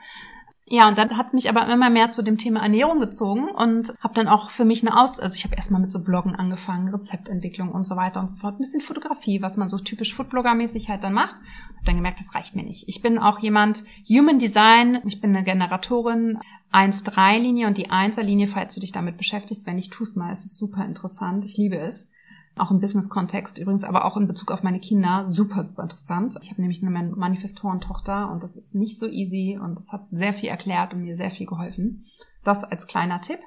Ja, 0.65 0.88
und 0.88 0.98
dann 0.98 1.18
hat 1.18 1.27
es 1.27 1.33
mich 1.33 1.50
aber 1.50 1.68
immer 1.71 1.89
mehr 1.89 2.12
zu 2.12 2.24
dem 2.24 2.38
Thema 2.38 2.62
Ernährung 2.62 3.00
gezogen 3.00 3.50
und 3.50 3.94
habe 4.00 4.13
dann 4.13 4.30
auch 4.30 4.50
für 4.50 4.63
mich 4.63 4.81
eine 4.81 4.98
Aus... 4.98 5.19
Also 5.19 5.36
ich 5.36 5.44
habe 5.44 5.56
erstmal 5.56 5.81
mit 5.81 5.92
so 5.92 6.01
Bloggen 6.01 6.36
angefangen, 6.36 6.88
Rezeptentwicklung 6.88 7.69
und 7.69 7.86
so 7.86 7.98
weiter 7.98 8.21
und 8.21 8.30
so 8.30 8.38
fort. 8.38 8.56
Ein 8.56 8.60
bisschen 8.60 8.81
Fotografie, 8.81 9.42
was 9.42 9.57
man 9.57 9.68
so 9.68 9.77
typisch 9.77 10.15
Foodblogger-mäßig 10.15 10.88
halt 10.88 11.04
dann 11.04 11.13
macht. 11.13 11.36
Hab 11.77 11.86
dann 11.86 11.98
gemerkt, 11.98 12.19
das 12.19 12.33
reicht 12.33 12.56
mir 12.56 12.63
nicht. 12.63 12.88
Ich 12.88 13.01
bin 13.01 13.18
auch 13.19 13.39
jemand, 13.39 13.83
Human 14.07 14.39
Design, 14.39 15.01
ich 15.06 15.19
bin 15.19 15.36
eine 15.36 15.44
Generatorin, 15.44 16.39
1-3-Linie 16.71 17.68
und 17.68 17.77
die 17.77 17.92
1er-Linie, 17.92 18.48
falls 18.48 18.74
du 18.74 18.80
dich 18.80 18.94
damit 18.94 19.18
beschäftigst. 19.18 19.68
Wenn 19.68 19.75
nicht, 19.75 19.92
tust 19.92 20.16
mal. 20.16 20.31
Es 20.31 20.45
ist 20.45 20.57
super 20.57 20.86
interessant. 20.86 21.44
Ich 21.44 21.57
liebe 21.57 21.77
es. 21.77 22.09
Auch 22.55 22.69
im 22.69 22.79
Business-Kontext 22.79 23.57
übrigens, 23.57 23.83
aber 23.83 24.05
auch 24.05 24.15
in 24.15 24.27
Bezug 24.27 24.51
auf 24.51 24.61
meine 24.61 24.79
Kinder. 24.79 25.25
Super, 25.25 25.63
super 25.63 25.83
interessant. 25.83 26.35
Ich 26.41 26.51
habe 26.51 26.61
nämlich 26.61 26.83
eine 26.83 26.91
Manifestorentochter 27.15 28.31
und 28.31 28.44
das 28.44 28.55
ist 28.55 28.75
nicht 28.75 29.00
so 29.00 29.07
easy 29.07 29.59
und 29.61 29.75
das 29.75 29.91
hat 29.91 30.05
sehr 30.11 30.33
viel 30.33 30.50
erklärt 30.50 30.94
und 30.94 31.01
mir 31.01 31.15
sehr 31.15 31.31
viel 31.31 31.47
geholfen. 31.47 32.05
Das 32.44 32.63
als 32.63 32.88
kleiner 32.88 33.21
Tipp. 33.21 33.39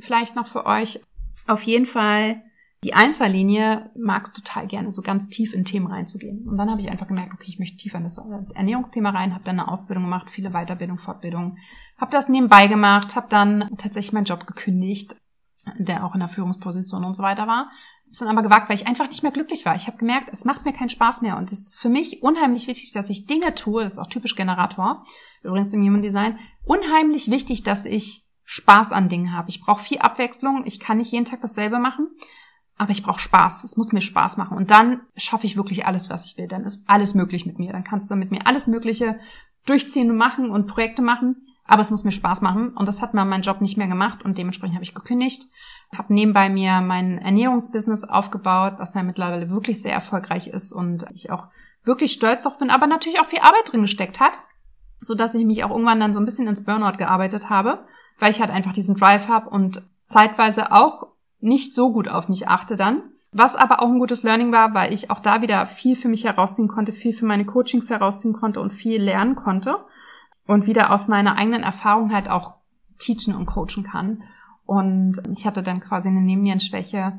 Vielleicht 0.00 0.36
noch 0.36 0.46
für 0.46 0.64
euch. 0.64 1.00
Auf 1.46 1.62
jeden 1.62 1.86
Fall 1.86 2.42
die 2.82 2.94
Einzellinie 2.94 3.90
magst 3.94 4.34
total 4.34 4.66
gerne, 4.66 4.90
so 4.90 5.02
ganz 5.02 5.28
tief 5.28 5.52
in 5.52 5.64
Themen 5.66 5.86
reinzugehen. 5.86 6.48
Und 6.48 6.56
dann 6.56 6.70
habe 6.70 6.80
ich 6.80 6.90
einfach 6.90 7.06
gemerkt, 7.06 7.34
okay, 7.34 7.48
ich 7.48 7.58
möchte 7.58 7.76
tiefer 7.76 7.98
in 7.98 8.04
das 8.04 8.18
Ernährungsthema 8.54 9.10
rein, 9.10 9.34
habe 9.34 9.44
dann 9.44 9.60
eine 9.60 9.68
Ausbildung 9.68 10.04
gemacht, 10.04 10.30
viele 10.30 10.50
Weiterbildung, 10.50 10.96
Fortbildung, 10.96 11.58
habe 11.98 12.12
das 12.12 12.30
nebenbei 12.30 12.68
gemacht, 12.68 13.16
habe 13.16 13.26
dann 13.28 13.68
tatsächlich 13.76 14.14
meinen 14.14 14.24
Job 14.24 14.46
gekündigt, 14.46 15.14
der 15.78 16.06
auch 16.06 16.14
in 16.14 16.20
der 16.20 16.30
Führungsposition 16.30 17.04
und 17.04 17.14
so 17.14 17.22
weiter 17.22 17.46
war. 17.46 17.70
Ist 18.10 18.20
dann 18.20 18.28
aber 18.28 18.42
gewagt, 18.42 18.68
weil 18.68 18.76
ich 18.76 18.86
einfach 18.86 19.06
nicht 19.06 19.22
mehr 19.22 19.32
glücklich 19.32 19.64
war. 19.64 19.76
Ich 19.76 19.86
habe 19.86 19.96
gemerkt, 19.96 20.30
es 20.32 20.44
macht 20.44 20.64
mir 20.64 20.72
keinen 20.72 20.90
Spaß 20.90 21.22
mehr 21.22 21.36
und 21.36 21.52
es 21.52 21.60
ist 21.60 21.78
für 21.78 21.88
mich 21.88 22.22
unheimlich 22.22 22.66
wichtig, 22.66 22.92
dass 22.92 23.08
ich 23.08 23.26
Dinge 23.26 23.54
tue, 23.54 23.84
das 23.84 23.92
ist 23.92 23.98
auch 23.98 24.08
typisch 24.08 24.34
Generator, 24.34 25.04
übrigens 25.42 25.72
im 25.72 25.82
Human 25.82 26.02
Design, 26.02 26.38
unheimlich 26.64 27.30
wichtig, 27.30 27.62
dass 27.62 27.84
ich 27.84 28.26
Spaß 28.44 28.90
an 28.90 29.08
Dingen 29.08 29.32
habe. 29.32 29.48
Ich 29.48 29.60
brauche 29.60 29.82
viel 29.82 29.98
Abwechslung, 29.98 30.64
ich 30.66 30.80
kann 30.80 30.98
nicht 30.98 31.12
jeden 31.12 31.24
Tag 31.24 31.40
dasselbe 31.40 31.78
machen 31.78 32.08
aber 32.80 32.92
ich 32.92 33.02
brauche 33.02 33.20
Spaß. 33.20 33.62
Es 33.62 33.76
muss 33.76 33.92
mir 33.92 34.00
Spaß 34.00 34.38
machen. 34.38 34.56
Und 34.56 34.70
dann 34.70 35.02
schaffe 35.14 35.44
ich 35.44 35.54
wirklich 35.54 35.84
alles, 35.84 36.08
was 36.08 36.24
ich 36.24 36.38
will. 36.38 36.48
Dann 36.48 36.64
ist 36.64 36.82
alles 36.88 37.14
möglich 37.14 37.44
mit 37.44 37.58
mir. 37.58 37.72
Dann 37.72 37.84
kannst 37.84 38.10
du 38.10 38.16
mit 38.16 38.30
mir 38.30 38.46
alles 38.46 38.66
Mögliche 38.66 39.20
durchziehen 39.66 40.10
und 40.10 40.16
machen 40.16 40.50
und 40.50 40.66
Projekte 40.66 41.02
machen. 41.02 41.46
Aber 41.66 41.82
es 41.82 41.90
muss 41.90 42.04
mir 42.04 42.12
Spaß 42.12 42.40
machen. 42.40 42.74
Und 42.74 42.86
das 42.86 43.02
hat 43.02 43.12
mir 43.12 43.22
mein 43.26 43.42
Job 43.42 43.60
nicht 43.60 43.76
mehr 43.76 43.86
gemacht. 43.86 44.24
Und 44.24 44.38
dementsprechend 44.38 44.76
habe 44.76 44.84
ich 44.84 44.94
gekündigt. 44.94 45.42
Habe 45.96 46.14
nebenbei 46.14 46.48
mir 46.48 46.80
mein 46.80 47.18
Ernährungsbusiness 47.18 48.04
aufgebaut, 48.04 48.74
was 48.78 48.94
ja 48.94 49.02
mittlerweile 49.02 49.50
wirklich 49.50 49.82
sehr 49.82 49.92
erfolgreich 49.92 50.48
ist 50.48 50.72
und 50.72 51.06
ich 51.12 51.30
auch 51.30 51.48
wirklich 51.84 52.12
stolz 52.12 52.42
drauf 52.42 52.58
bin, 52.58 52.70
aber 52.70 52.86
natürlich 52.86 53.20
auch 53.20 53.26
viel 53.26 53.40
Arbeit 53.40 53.72
drin 53.72 53.82
gesteckt 53.82 54.20
hat, 54.20 54.32
so 55.00 55.14
dass 55.14 55.34
ich 55.34 55.44
mich 55.44 55.64
auch 55.64 55.70
irgendwann 55.70 56.00
dann 56.00 56.14
so 56.14 56.20
ein 56.20 56.26
bisschen 56.26 56.46
ins 56.46 56.64
Burnout 56.64 56.98
gearbeitet 56.98 57.50
habe, 57.50 57.84
weil 58.18 58.30
ich 58.30 58.40
halt 58.40 58.50
einfach 58.50 58.72
diesen 58.72 58.96
Drive 58.96 59.28
habe 59.28 59.50
und 59.50 59.82
zeitweise 60.04 60.72
auch 60.72 61.08
nicht 61.40 61.74
so 61.74 61.92
gut 61.92 62.08
auf 62.08 62.28
mich 62.28 62.48
achte 62.48 62.76
dann. 62.76 63.02
Was 63.32 63.54
aber 63.54 63.80
auch 63.80 63.88
ein 63.88 64.00
gutes 64.00 64.24
Learning 64.24 64.50
war, 64.50 64.74
weil 64.74 64.92
ich 64.92 65.10
auch 65.10 65.20
da 65.20 65.40
wieder 65.40 65.66
viel 65.66 65.94
für 65.94 66.08
mich 66.08 66.24
herausziehen 66.24 66.68
konnte, 66.68 66.92
viel 66.92 67.12
für 67.12 67.26
meine 67.26 67.44
Coachings 67.44 67.88
herausziehen 67.88 68.34
konnte 68.34 68.60
und 68.60 68.72
viel 68.72 69.00
lernen 69.00 69.36
konnte 69.36 69.76
und 70.46 70.66
wieder 70.66 70.92
aus 70.92 71.06
meiner 71.06 71.36
eigenen 71.36 71.62
Erfahrung 71.62 72.12
halt 72.12 72.28
auch 72.28 72.54
teachen 72.98 73.34
und 73.34 73.46
coachen 73.46 73.84
kann. 73.84 74.24
Und 74.70 75.20
ich 75.32 75.46
hatte 75.46 75.64
dann 75.64 75.80
quasi 75.80 76.06
eine 76.06 76.20
Nebennierenschwäche 76.20 77.18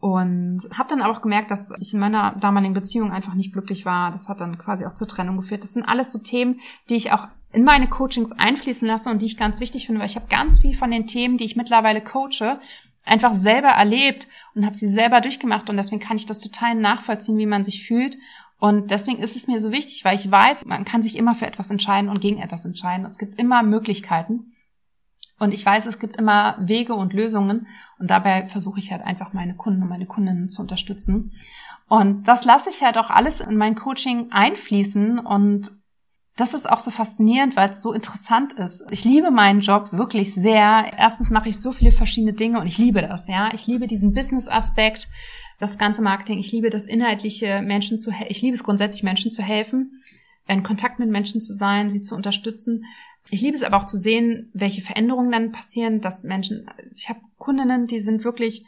und 0.00 0.62
habe 0.72 0.88
dann 0.88 1.02
auch 1.02 1.20
gemerkt, 1.20 1.50
dass 1.50 1.70
ich 1.78 1.92
in 1.92 2.00
meiner 2.00 2.34
damaligen 2.40 2.72
Beziehung 2.72 3.12
einfach 3.12 3.34
nicht 3.34 3.52
glücklich 3.52 3.84
war. 3.84 4.12
Das 4.12 4.30
hat 4.30 4.40
dann 4.40 4.56
quasi 4.56 4.86
auch 4.86 4.94
zur 4.94 5.06
Trennung 5.06 5.36
geführt. 5.36 5.62
Das 5.62 5.74
sind 5.74 5.84
alles 5.84 6.10
so 6.10 6.18
Themen, 6.18 6.58
die 6.88 6.94
ich 6.94 7.12
auch 7.12 7.28
in 7.52 7.64
meine 7.64 7.86
Coachings 7.86 8.32
einfließen 8.32 8.88
lasse 8.88 9.10
und 9.10 9.20
die 9.20 9.26
ich 9.26 9.36
ganz 9.36 9.60
wichtig 9.60 9.84
finde, 9.84 10.00
weil 10.00 10.08
ich 10.08 10.16
habe 10.16 10.28
ganz 10.30 10.60
viel 10.60 10.74
von 10.74 10.90
den 10.90 11.06
Themen, 11.06 11.36
die 11.36 11.44
ich 11.44 11.54
mittlerweile 11.54 12.00
coache, 12.00 12.60
einfach 13.04 13.34
selber 13.34 13.68
erlebt 13.68 14.26
und 14.54 14.64
habe 14.64 14.74
sie 14.74 14.88
selber 14.88 15.20
durchgemacht 15.20 15.68
und 15.68 15.76
deswegen 15.76 16.00
kann 16.00 16.16
ich 16.16 16.24
das 16.24 16.40
total 16.40 16.76
nachvollziehen, 16.76 17.36
wie 17.36 17.44
man 17.44 17.62
sich 17.62 17.86
fühlt. 17.86 18.16
Und 18.58 18.90
deswegen 18.90 19.22
ist 19.22 19.36
es 19.36 19.48
mir 19.48 19.60
so 19.60 19.70
wichtig, 19.70 20.02
weil 20.06 20.16
ich 20.16 20.30
weiß, 20.30 20.64
man 20.64 20.86
kann 20.86 21.02
sich 21.02 21.18
immer 21.18 21.34
für 21.34 21.46
etwas 21.46 21.68
entscheiden 21.68 22.08
und 22.08 22.22
gegen 22.22 22.38
etwas 22.38 22.64
entscheiden. 22.64 23.04
Es 23.04 23.18
gibt 23.18 23.38
immer 23.38 23.62
Möglichkeiten. 23.62 24.54
Und 25.38 25.52
ich 25.52 25.64
weiß, 25.64 25.86
es 25.86 25.98
gibt 25.98 26.16
immer 26.16 26.56
Wege 26.60 26.94
und 26.94 27.12
Lösungen. 27.12 27.66
Und 27.98 28.10
dabei 28.10 28.46
versuche 28.46 28.78
ich 28.78 28.92
halt 28.92 29.02
einfach 29.02 29.32
meine 29.32 29.54
Kunden 29.54 29.82
und 29.82 29.88
meine 29.88 30.06
Kundinnen 30.06 30.48
zu 30.48 30.62
unterstützen. 30.62 31.32
Und 31.88 32.24
das 32.26 32.44
lasse 32.44 32.68
ich 32.70 32.82
halt 32.82 32.98
auch 32.98 33.10
alles 33.10 33.40
in 33.40 33.56
mein 33.56 33.76
Coaching 33.76 34.32
einfließen 34.32 35.18
und 35.20 35.70
das 36.36 36.52
ist 36.52 36.68
auch 36.68 36.80
so 36.80 36.90
faszinierend, 36.90 37.56
weil 37.56 37.70
es 37.70 37.80
so 37.80 37.94
interessant 37.94 38.52
ist. 38.52 38.84
Ich 38.90 39.04
liebe 39.04 39.30
meinen 39.30 39.60
Job 39.60 39.88
wirklich 39.92 40.34
sehr. 40.34 40.92
Erstens 40.98 41.30
mache 41.30 41.48
ich 41.48 41.58
so 41.58 41.72
viele 41.72 41.92
verschiedene 41.92 42.34
Dinge 42.34 42.60
und 42.60 42.66
ich 42.66 42.76
liebe 42.76 43.00
das, 43.00 43.26
ja. 43.26 43.48
Ich 43.54 43.66
liebe 43.66 43.86
diesen 43.86 44.12
Business-Aspekt. 44.12 45.08
das 45.58 45.78
ganze 45.78 46.02
Marketing. 46.02 46.38
Ich 46.38 46.52
liebe 46.52 46.68
das 46.68 46.84
inhaltliche 46.84 47.62
Menschen 47.62 47.98
zu, 47.98 48.12
ich 48.28 48.42
liebe 48.42 48.54
es 48.54 48.64
grundsätzlich 48.64 49.02
Menschen 49.02 49.32
zu 49.32 49.42
helfen, 49.42 50.02
in 50.46 50.62
Kontakt 50.62 50.98
mit 50.98 51.08
Menschen 51.08 51.40
zu 51.40 51.54
sein, 51.54 51.88
sie 51.88 52.02
zu 52.02 52.14
unterstützen. 52.14 52.84
Ich 53.30 53.40
liebe 53.40 53.56
es 53.56 53.62
aber 53.62 53.76
auch 53.76 53.86
zu 53.86 53.98
sehen, 53.98 54.50
welche 54.52 54.82
Veränderungen 54.82 55.32
dann 55.32 55.52
passieren, 55.52 56.00
dass 56.00 56.22
Menschen, 56.22 56.70
ich 56.94 57.08
habe 57.08 57.20
Kundinnen, 57.38 57.86
die 57.86 58.00
sind 58.00 58.24
wirklich 58.24 58.64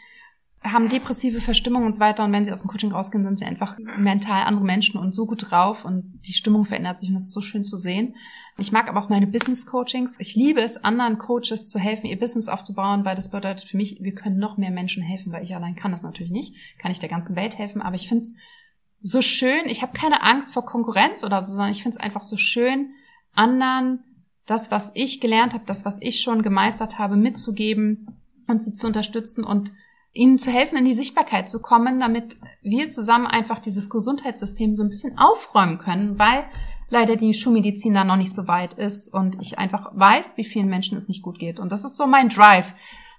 haben 0.64 0.88
depressive 0.88 1.40
Verstimmung 1.40 1.86
und 1.86 1.94
so 1.94 2.00
weiter. 2.00 2.24
Und 2.24 2.32
wenn 2.32 2.44
sie 2.44 2.52
aus 2.52 2.62
dem 2.62 2.68
Coaching 2.68 2.92
rausgehen, 2.92 3.24
sind 3.24 3.38
sie 3.38 3.44
einfach 3.44 3.78
mental 3.78 4.42
andere 4.44 4.64
Menschen 4.64 4.98
und 4.98 5.14
so 5.14 5.26
gut 5.26 5.50
drauf. 5.50 5.84
Und 5.84 6.20
die 6.26 6.32
Stimmung 6.32 6.64
verändert 6.64 6.98
sich 6.98 7.08
und 7.08 7.14
das 7.14 7.24
ist 7.24 7.32
so 7.32 7.40
schön 7.40 7.64
zu 7.64 7.76
sehen. 7.76 8.16
Ich 8.58 8.72
mag 8.72 8.88
aber 8.88 9.00
auch 9.00 9.08
meine 9.08 9.28
Business 9.28 9.66
Coachings. 9.66 10.16
Ich 10.18 10.34
liebe 10.34 10.60
es, 10.60 10.82
anderen 10.82 11.18
Coaches 11.18 11.68
zu 11.68 11.78
helfen, 11.78 12.06
ihr 12.06 12.18
Business 12.18 12.48
aufzubauen, 12.48 13.04
weil 13.04 13.14
das 13.14 13.30
bedeutet 13.30 13.68
für 13.68 13.76
mich, 13.76 13.98
wir 14.00 14.14
können 14.14 14.38
noch 14.38 14.56
mehr 14.56 14.72
Menschen 14.72 15.02
helfen, 15.02 15.30
weil 15.30 15.44
ich 15.44 15.54
allein 15.54 15.76
kann 15.76 15.92
das 15.92 16.02
natürlich 16.02 16.32
nicht, 16.32 16.56
kann 16.78 16.90
ich 16.90 16.98
der 16.98 17.08
ganzen 17.08 17.36
Welt 17.36 17.56
helfen, 17.56 17.80
aber 17.80 17.94
ich 17.94 18.08
finde 18.08 18.24
es 18.24 18.34
so 19.00 19.22
schön, 19.22 19.66
ich 19.66 19.82
habe 19.82 19.96
keine 19.96 20.22
Angst 20.22 20.52
vor 20.52 20.66
Konkurrenz 20.66 21.22
oder 21.22 21.40
so, 21.42 21.52
sondern 21.52 21.70
ich 21.70 21.84
finde 21.84 21.98
es 21.98 22.02
einfach 22.02 22.24
so 22.24 22.36
schön, 22.36 22.90
anderen 23.32 24.02
das, 24.49 24.71
was 24.71 24.90
ich 24.95 25.21
gelernt 25.21 25.52
habe, 25.52 25.64
das, 25.67 25.85
was 25.85 25.99
ich 26.00 26.21
schon 26.21 26.43
gemeistert 26.43 26.99
habe, 26.99 27.17
mitzugeben 27.17 28.19
und 28.47 28.62
sie 28.62 28.73
zu 28.73 28.87
unterstützen 28.87 29.45
und 29.45 29.71
ihnen 30.14 30.38
zu 30.38 30.50
helfen, 30.50 30.78
in 30.78 30.87
die 30.87 30.95
Sichtbarkeit 30.95 31.50
zu 31.50 31.61
kommen, 31.61 32.00
damit 32.00 32.37
wir 32.62 32.88
zusammen 32.88 33.26
einfach 33.26 33.59
dieses 33.59 33.90
Gesundheitssystem 33.90 34.75
so 34.75 34.83
ein 34.83 34.88
bisschen 34.88 35.19
aufräumen 35.19 35.78
können, 35.78 36.19
weil 36.19 36.45
leider 36.88 37.17
die 37.17 37.35
Schulmedizin 37.35 37.93
da 37.93 38.05
noch 38.05 38.17
nicht 38.17 38.33
so 38.33 38.49
weit 38.49 38.73
ist 38.73 39.12
und 39.12 39.37
ich 39.43 39.59
einfach 39.59 39.90
weiß, 39.95 40.38
wie 40.38 40.45
vielen 40.45 40.71
Menschen 40.71 40.97
es 40.97 41.09
nicht 41.09 41.23
gut 41.23 41.38
geht. 41.38 41.61
Und 41.61 41.71
das 41.71 41.85
ist 41.85 41.99
so 41.99 42.07
mein 42.07 42.31
Drive. 42.31 42.73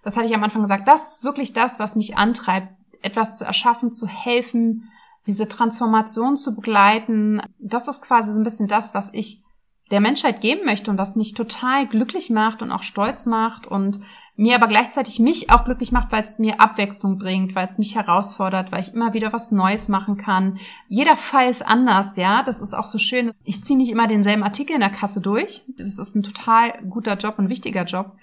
Das 0.04 0.18
hatte 0.18 0.26
ich 0.26 0.34
am 0.34 0.44
Anfang 0.44 0.64
gesagt. 0.64 0.88
Das 0.88 1.18
ist 1.18 1.24
wirklich 1.24 1.54
das, 1.54 1.78
was 1.78 1.96
mich 1.96 2.18
antreibt, 2.18 2.70
etwas 3.04 3.38
zu 3.38 3.44
erschaffen, 3.46 3.92
zu 3.92 4.08
helfen, 4.08 4.90
diese 5.28 5.48
Transformation 5.48 6.38
zu 6.38 6.56
begleiten. 6.56 7.40
Das 7.60 7.88
ist 7.88 8.02
quasi 8.02 8.34
so 8.34 8.40
ein 8.40 8.44
bisschen 8.44 8.68
das, 8.68 8.96
was 8.96 9.14
ich 9.14 9.44
der 9.92 10.02
Menschheit 10.02 10.42
geben 10.42 10.66
möchte 10.66 10.92
und 10.92 10.98
was 10.98 11.16
mich 11.16 11.34
total 11.34 11.88
glücklich 11.88 12.30
macht 12.30 12.62
und 12.62 12.72
auch 12.72 12.84
stolz 12.84 13.26
macht 13.26 13.66
und 13.66 14.00
mir 14.40 14.56
aber 14.56 14.68
gleichzeitig 14.68 15.20
mich 15.20 15.52
auch 15.52 15.66
glücklich 15.66 15.92
macht, 15.92 16.14
weil 16.14 16.24
es 16.24 16.40
mir 16.40 16.62
Abwechslung 16.62 17.18
bringt, 17.18 17.56
weil 17.56 17.68
es 17.68 17.78
mich 17.78 17.96
herausfordert, 17.96 18.72
weil 18.72 18.80
ich 18.80 18.94
immer 18.94 19.14
wieder 19.14 19.34
was 19.34 19.52
Neues 19.52 19.90
machen 19.90 20.16
kann. 20.16 20.60
Jeder 20.88 21.18
Fall 21.18 21.50
ist 21.50 21.66
anders, 21.66 22.16
ja. 22.16 22.42
Das 22.44 22.62
ist 22.62 22.74
auch 22.74 22.86
so 22.86 23.00
schön. 23.00 23.34
Ich 23.44 23.66
ziehe 23.66 23.78
nicht 23.78 23.92
immer 23.92 24.08
denselben 24.08 24.44
Artikel 24.44 24.76
in 24.76 24.80
der 24.80 24.92
Kasse 24.92 25.20
durch. 25.20 25.64
Das 25.78 25.98
ist 26.00 26.16
ein 26.16 26.24
total 26.24 26.72
guter 26.90 27.18
Job 27.18 27.38
und 27.38 27.50
wichtiger 27.50 27.84
Job. 27.84 28.14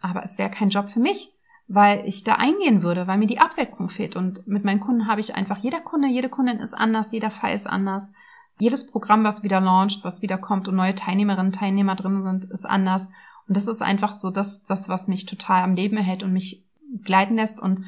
Aber 0.00 0.22
es 0.22 0.38
wäre 0.38 0.48
kein 0.48 0.70
Job 0.70 0.88
für 0.88 1.00
mich, 1.00 1.34
weil 1.68 2.06
ich 2.06 2.24
da 2.24 2.36
eingehen 2.36 2.82
würde, 2.82 3.06
weil 3.06 3.18
mir 3.18 3.26
die 3.26 3.40
Abwechslung 3.40 3.90
fehlt. 3.90 4.16
Und 4.16 4.46
mit 4.46 4.64
meinen 4.64 4.80
Kunden 4.80 5.06
habe 5.06 5.20
ich 5.20 5.34
einfach, 5.34 5.58
jeder 5.58 5.80
Kunde, 5.80 6.08
jede 6.08 6.30
Kundin 6.30 6.58
ist 6.58 6.72
anders, 6.72 7.12
jeder 7.12 7.30
Fall 7.30 7.54
ist 7.54 7.66
anders. 7.66 8.10
Jedes 8.58 8.90
Programm, 8.90 9.24
was 9.24 9.42
wieder 9.42 9.60
launcht, 9.60 10.02
was 10.02 10.22
wieder 10.22 10.38
kommt 10.38 10.66
und 10.68 10.76
neue 10.76 10.94
Teilnehmerinnen, 10.94 11.52
Teilnehmer 11.52 11.94
drin 11.94 12.22
sind, 12.22 12.44
ist 12.46 12.64
anders. 12.64 13.06
Und 13.46 13.56
das 13.56 13.66
ist 13.66 13.82
einfach 13.82 14.14
so 14.14 14.30
das, 14.30 14.64
das, 14.64 14.88
was 14.88 15.08
mich 15.08 15.26
total 15.26 15.62
am 15.62 15.74
Leben 15.74 15.96
erhält 15.96 16.22
und 16.22 16.32
mich 16.32 16.64
gleiten 17.04 17.36
lässt. 17.36 17.60
Und 17.60 17.84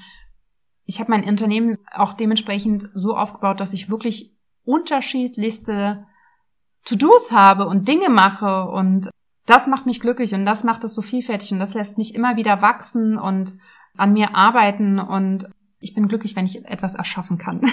ich 0.84 1.00
habe 1.00 1.10
mein 1.10 1.24
Unternehmen 1.24 1.76
auch 1.92 2.12
dementsprechend 2.12 2.88
so 2.94 3.16
aufgebaut, 3.16 3.60
dass 3.60 3.72
ich 3.72 3.90
wirklich 3.90 4.34
unterschiedlichste 4.64 6.06
To-Dos 6.84 7.32
habe 7.32 7.66
und 7.66 7.88
Dinge 7.88 8.08
mache 8.08 8.64
und 8.64 9.10
das 9.46 9.66
macht 9.66 9.86
mich 9.86 10.00
glücklich 10.00 10.34
und 10.34 10.44
das 10.44 10.62
macht 10.62 10.84
es 10.84 10.94
so 10.94 11.02
vielfältig 11.02 11.52
und 11.52 11.58
das 11.58 11.74
lässt 11.74 11.98
mich 11.98 12.14
immer 12.14 12.36
wieder 12.36 12.60
wachsen 12.60 13.18
und 13.18 13.54
an 13.96 14.12
mir 14.12 14.34
arbeiten 14.34 14.98
und 14.98 15.48
ich 15.80 15.94
bin 15.94 16.08
glücklich, 16.08 16.36
wenn 16.36 16.44
ich 16.44 16.64
etwas 16.66 16.94
erschaffen 16.94 17.38
kann. 17.38 17.60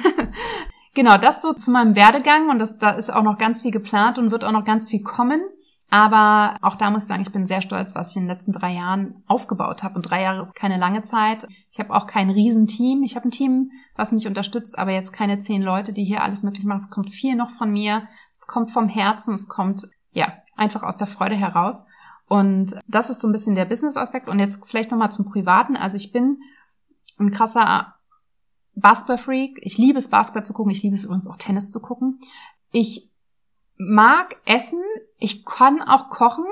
genau, 0.96 1.18
das 1.18 1.42
so 1.42 1.54
zu 1.54 1.70
meinem 1.70 1.96
Werdegang 1.96 2.50
und 2.50 2.58
das, 2.58 2.80
da 2.80 2.92
ist 2.92 3.14
auch 3.14 3.24
noch 3.24 3.38
ganz 3.38 3.62
viel 3.62 3.72
geplant 3.72 4.18
und 4.18 4.32
wird 4.32 4.44
auch 4.44 4.52
noch 4.52 4.66
ganz 4.66 4.90
viel 4.90 5.04
kommen. 5.04 5.42
Aber 5.92 6.58
auch 6.62 6.75
da 6.75 6.90
muss 6.90 7.04
ich 7.04 7.08
sagen, 7.08 7.22
ich 7.22 7.32
bin 7.32 7.46
sehr 7.46 7.62
stolz, 7.62 7.94
was 7.94 8.10
ich 8.10 8.18
in 8.18 8.24
den 8.24 8.30
letzten 8.30 8.52
drei 8.52 8.74
Jahren 8.74 9.24
aufgebaut 9.28 9.84
habe. 9.84 9.96
Und 9.96 10.10
drei 10.10 10.24
Jahre 10.24 10.42
ist 10.42 10.56
keine 10.56 10.78
lange 10.78 11.04
Zeit. 11.04 11.48
Ich 11.72 11.80
habe 11.80 11.94
auch 11.94 12.08
kein 12.08 12.32
Riesenteam. 12.32 13.04
Ich 13.04 13.16
habe 13.16 13.28
ein 13.28 13.32
Team, 13.32 13.72
was 13.96 14.12
mich 14.12 14.25
unterstützt, 14.25 14.78
aber 14.80 14.92
jetzt 14.92 15.14
keine 15.14 15.38
zehn 15.40 15.62
Leute, 15.62 15.94
die 15.94 16.04
hier 16.04 16.24
alles 16.24 16.42
möglich 16.42 16.66
machen. 16.66 16.80
Es 16.80 16.90
kommt 16.90 17.12
viel 17.12 17.36
noch 17.36 17.52
von 17.52 17.72
mir. 17.72 18.08
Es 18.34 18.48
kommt 18.48 18.72
vom 18.72 18.90
Herzen. 18.90 19.36
Es 19.36 19.48
kommt, 19.48 19.88
ja, 20.12 20.34
einfach 20.58 20.82
aus 20.82 20.98
der 20.98 21.08
Freude 21.08 21.36
heraus. 21.36 21.86
Und 22.28 22.75
das 22.88 23.12
ist 23.12 23.22
so 23.22 23.28
ein 23.28 23.32
bisschen 23.32 23.56
der 23.56 23.66
Business-Aspekt. 23.66 24.28
Und 24.28 24.40
jetzt 24.40 24.66
vielleicht 24.66 24.90
nochmal 24.90 25.12
zum 25.12 25.25
Privaten. 25.25 25.78
Also 25.78 25.98
ich 25.98 26.12
bin 26.12 26.40
ein 27.20 27.32
krasser 27.32 27.95
Basketball-Freak. 28.75 29.60
Ich 29.62 29.77
liebe 29.77 30.00
es, 30.00 30.10
Basketball 30.10 30.46
zu 30.46 30.53
gucken. 30.53 30.72
Ich 30.72 30.84
liebe 30.84 30.96
es 30.96 31.03
übrigens 31.03 31.27
auch 31.27 31.38
Tennis 31.38 31.70
zu 31.70 31.79
gucken. 31.79 32.20
Ich 32.72 33.10
mag 33.77 34.36
Essen, 34.46 34.84
ich 35.17 35.46
kann 35.46 35.82
auch 35.82 36.10
kochen. 36.10 36.46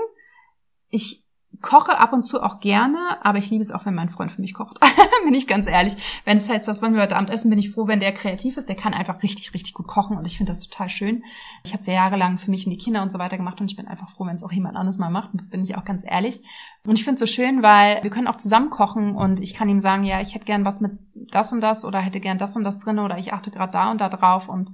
Ich 0.90 1.23
koche 1.62 1.98
ab 1.98 2.14
und 2.14 2.24
zu 2.24 2.42
auch 2.42 2.60
gerne, 2.60 2.98
aber 3.22 3.38
ich 3.38 3.50
liebe 3.50 3.62
es 3.62 3.72
auch, 3.72 3.86
wenn 3.86 3.96
mein 3.96 4.10
Freund 4.10 4.32
für 4.32 4.42
mich 4.42 4.54
kocht. 4.54 4.80
bin 5.24 5.34
ich 5.34 5.48
ganz 5.48 5.68
ehrlich. 5.68 5.96
Wenn 6.26 6.38
es 6.38 6.50
heißt, 6.50 6.68
was 6.68 6.82
wollen 6.82 6.96
wir 6.96 7.02
heute 7.02 7.16
Abend 7.16 7.30
essen, 7.30 7.50
bin 7.50 7.60
ich 7.60 7.72
froh, 7.72 7.88
wenn 7.88 8.00
der 8.00 8.12
kreativ 8.12 8.58
ist. 8.58 8.70
Der 8.70 8.76
kann 8.76 8.94
einfach 8.94 9.24
richtig, 9.24 9.54
richtig 9.54 9.74
gut 9.74 9.88
kochen 9.88 10.18
und 10.18 10.26
ich 10.26 10.38
finde 10.38 10.52
das 10.52 10.68
total 10.68 10.90
schön. 10.90 11.24
Ich 11.64 11.74
habe 11.74 11.84
sehr 11.84 11.96
jahrelang 11.96 12.38
für 12.38 12.52
mich 12.52 12.66
und 12.66 12.72
die 12.72 12.78
Kinder 12.78 13.02
und 13.02 13.12
so 13.12 13.20
weiter 13.20 13.38
gemacht 13.38 13.62
und 13.62 13.70
ich 13.70 13.78
bin 13.78 13.88
einfach 13.88 14.10
froh, 14.12 14.26
wenn 14.26 14.36
es 14.36 14.44
auch 14.44 14.52
jemand 14.52 14.76
anderes 14.76 14.98
mal 14.98 15.10
macht, 15.10 15.32
bin 15.50 15.64
ich 15.64 15.76
auch 15.76 15.86
ganz 15.86 16.04
ehrlich. 16.06 16.42
Und 16.86 16.98
ich 16.98 17.04
finde 17.04 17.16
es 17.16 17.20
so 17.22 17.34
schön, 17.34 17.64
weil 17.64 18.04
wir 18.04 18.10
können 18.10 18.28
auch 18.28 18.36
zusammen 18.36 18.70
kochen 18.70 19.16
und 19.16 19.40
ich 19.40 19.54
kann 19.54 19.70
ihm 19.70 19.80
sagen, 19.80 20.04
ja, 20.04 20.20
ich 20.20 20.36
hätte 20.36 20.46
gern 20.46 20.66
was 20.66 20.82
mit 20.82 20.92
das 21.14 21.54
und 21.54 21.62
das 21.62 21.86
oder 21.86 22.00
hätte 22.00 22.20
gern 22.20 22.38
das 22.38 22.56
und 22.56 22.64
das 22.64 22.80
drin 22.80 23.00
oder 23.00 23.18
ich 23.18 23.32
achte 23.34 23.52
gerade 23.52 23.72
da 23.72 23.92
und 23.92 24.02
da 24.02 24.10
drauf 24.10 24.50
und 24.50 24.72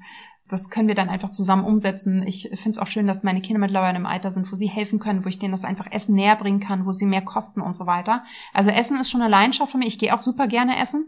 das 0.49 0.69
können 0.69 0.87
wir 0.87 0.95
dann 0.95 1.09
einfach 1.09 1.31
zusammen 1.31 1.63
umsetzen. 1.63 2.25
Ich 2.25 2.49
finde 2.49 2.71
es 2.71 2.79
auch 2.79 2.87
schön, 2.87 3.07
dass 3.07 3.23
meine 3.23 3.41
Kinder 3.41 3.59
mittlerweile 3.59 3.97
im 3.97 4.05
Alter 4.05 4.31
sind, 4.31 4.51
wo 4.51 4.55
sie 4.55 4.67
helfen 4.67 4.99
können, 4.99 5.23
wo 5.23 5.29
ich 5.29 5.39
denen 5.39 5.51
das 5.51 5.63
einfach 5.63 5.87
Essen 5.91 6.15
näher 6.15 6.35
bringen 6.35 6.59
kann, 6.59 6.85
wo 6.85 6.91
sie 6.91 7.05
mehr 7.05 7.21
kosten 7.21 7.61
und 7.61 7.77
so 7.77 7.85
weiter. 7.85 8.23
Also 8.53 8.71
Essen 8.71 8.99
ist 8.99 9.11
schon 9.11 9.21
eine 9.21 9.29
Leidenschaft 9.29 9.71
für 9.71 9.77
mich. 9.77 9.89
Ich 9.89 9.99
gehe 9.99 10.13
auch 10.13 10.21
super 10.21 10.47
gerne 10.47 10.81
essen. 10.81 11.05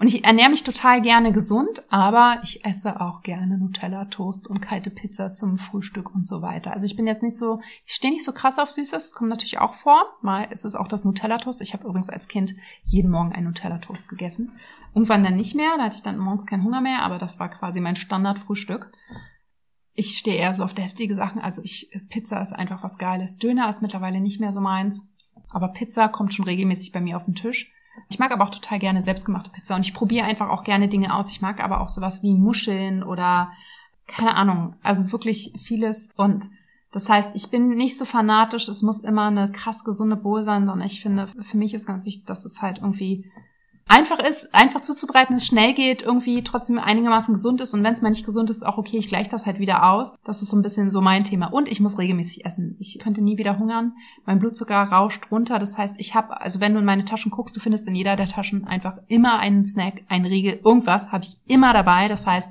Und 0.00 0.06
ich 0.06 0.24
ernähre 0.24 0.50
mich 0.50 0.62
total 0.62 1.02
gerne 1.02 1.32
gesund, 1.32 1.82
aber 1.90 2.38
ich 2.44 2.64
esse 2.64 3.00
auch 3.00 3.22
gerne 3.22 3.58
Nutella, 3.58 4.04
Toast 4.04 4.46
und 4.46 4.60
kalte 4.60 4.90
Pizza 4.90 5.34
zum 5.34 5.58
Frühstück 5.58 6.14
und 6.14 6.24
so 6.24 6.40
weiter. 6.40 6.72
Also 6.72 6.86
ich 6.86 6.94
bin 6.94 7.08
jetzt 7.08 7.24
nicht 7.24 7.36
so, 7.36 7.60
ich 7.84 7.94
stehe 7.94 8.14
nicht 8.14 8.24
so 8.24 8.30
krass 8.30 8.60
auf 8.60 8.70
Süßes, 8.70 9.12
kommt 9.12 9.28
natürlich 9.28 9.58
auch 9.58 9.74
vor. 9.74 10.00
Mal 10.22 10.44
ist 10.44 10.64
es 10.64 10.76
auch 10.76 10.86
das 10.86 11.04
Nutella 11.04 11.38
Toast. 11.38 11.60
Ich 11.62 11.72
habe 11.72 11.84
übrigens 11.84 12.10
als 12.10 12.28
Kind 12.28 12.54
jeden 12.84 13.10
Morgen 13.10 13.32
einen 13.32 13.48
Nutella 13.48 13.78
Toast 13.78 14.08
gegessen. 14.08 14.52
Irgendwann 14.94 15.24
dann 15.24 15.34
nicht 15.34 15.56
mehr, 15.56 15.76
da 15.76 15.86
hatte 15.86 15.96
ich 15.96 16.04
dann 16.04 16.18
morgens 16.18 16.46
keinen 16.46 16.62
Hunger 16.62 16.80
mehr, 16.80 17.02
aber 17.02 17.18
das 17.18 17.40
war 17.40 17.48
quasi 17.48 17.80
mein 17.80 17.96
Standardfrühstück. 17.96 18.92
Ich 19.94 20.16
stehe 20.16 20.36
eher 20.36 20.54
so 20.54 20.62
auf 20.62 20.74
deftige 20.74 21.16
Sachen, 21.16 21.40
also 21.40 21.60
ich, 21.64 21.90
Pizza 22.08 22.40
ist 22.40 22.52
einfach 22.52 22.84
was 22.84 22.98
Geiles. 22.98 23.38
Döner 23.38 23.68
ist 23.68 23.82
mittlerweile 23.82 24.20
nicht 24.20 24.38
mehr 24.38 24.52
so 24.52 24.60
meins, 24.60 25.02
aber 25.50 25.70
Pizza 25.70 26.06
kommt 26.08 26.34
schon 26.34 26.44
regelmäßig 26.44 26.92
bei 26.92 27.00
mir 27.00 27.16
auf 27.16 27.24
den 27.24 27.34
Tisch. 27.34 27.72
Ich 28.08 28.18
mag 28.18 28.32
aber 28.32 28.44
auch 28.44 28.50
total 28.50 28.78
gerne 28.78 29.02
selbstgemachte 29.02 29.50
Pizza 29.50 29.74
und 29.74 29.86
ich 29.86 29.94
probiere 29.94 30.26
einfach 30.26 30.48
auch 30.48 30.64
gerne 30.64 30.88
Dinge 30.88 31.14
aus. 31.14 31.30
Ich 31.30 31.40
mag 31.40 31.60
aber 31.60 31.80
auch 31.80 31.88
sowas 31.88 32.22
wie 32.22 32.34
Muscheln 32.34 33.02
oder 33.02 33.52
keine 34.06 34.34
Ahnung, 34.34 34.74
also 34.82 35.12
wirklich 35.12 35.52
vieles 35.62 36.08
und 36.16 36.46
das 36.90 37.08
heißt, 37.08 37.36
ich 37.36 37.50
bin 37.50 37.68
nicht 37.68 37.98
so 37.98 38.06
fanatisch, 38.06 38.66
es 38.68 38.80
muss 38.80 39.00
immer 39.00 39.26
eine 39.26 39.52
krass 39.52 39.84
gesunde 39.84 40.16
Bowl 40.16 40.42
sein, 40.42 40.66
sondern 40.66 40.86
ich 40.86 41.02
finde, 41.02 41.28
für 41.42 41.58
mich 41.58 41.74
ist 41.74 41.86
ganz 41.86 42.04
wichtig, 42.04 42.24
dass 42.24 42.46
es 42.46 42.62
halt 42.62 42.78
irgendwie 42.78 43.30
einfach 43.88 44.18
ist, 44.18 44.54
einfach 44.54 44.82
zuzubereiten, 44.82 45.36
es 45.36 45.46
schnell 45.46 45.74
geht, 45.74 46.02
irgendwie 46.02 46.44
trotzdem 46.44 46.78
einigermaßen 46.78 47.34
gesund 47.34 47.60
ist 47.60 47.74
und 47.74 47.82
wenn 47.82 47.94
es 47.94 48.02
mal 48.02 48.10
nicht 48.10 48.26
gesund 48.26 48.50
ist, 48.50 48.64
auch 48.64 48.78
okay, 48.78 48.98
ich 48.98 49.08
gleiche 49.08 49.30
das 49.30 49.46
halt 49.46 49.58
wieder 49.58 49.90
aus. 49.90 50.14
Das 50.24 50.42
ist 50.42 50.50
so 50.50 50.56
ein 50.56 50.62
bisschen 50.62 50.90
so 50.90 51.00
mein 51.00 51.24
Thema. 51.24 51.46
Und 51.46 51.68
ich 51.68 51.80
muss 51.80 51.98
regelmäßig 51.98 52.44
essen. 52.44 52.76
Ich 52.78 52.98
könnte 52.98 53.22
nie 53.22 53.38
wieder 53.38 53.58
hungern. 53.58 53.94
Mein 54.26 54.38
Blutzucker 54.38 54.76
rauscht 54.76 55.30
runter. 55.30 55.58
Das 55.58 55.76
heißt, 55.76 55.96
ich 55.98 56.14
habe, 56.14 56.40
also 56.40 56.60
wenn 56.60 56.74
du 56.74 56.80
in 56.80 56.84
meine 56.84 57.04
Taschen 57.04 57.30
guckst, 57.30 57.56
du 57.56 57.60
findest 57.60 57.88
in 57.88 57.94
jeder 57.94 58.16
der 58.16 58.28
Taschen 58.28 58.66
einfach 58.66 58.98
immer 59.08 59.38
einen 59.38 59.66
Snack, 59.66 60.02
einen 60.08 60.26
Riegel, 60.26 60.60
irgendwas 60.64 61.10
habe 61.10 61.24
ich 61.24 61.38
immer 61.46 61.72
dabei. 61.72 62.08
Das 62.08 62.26
heißt, 62.26 62.50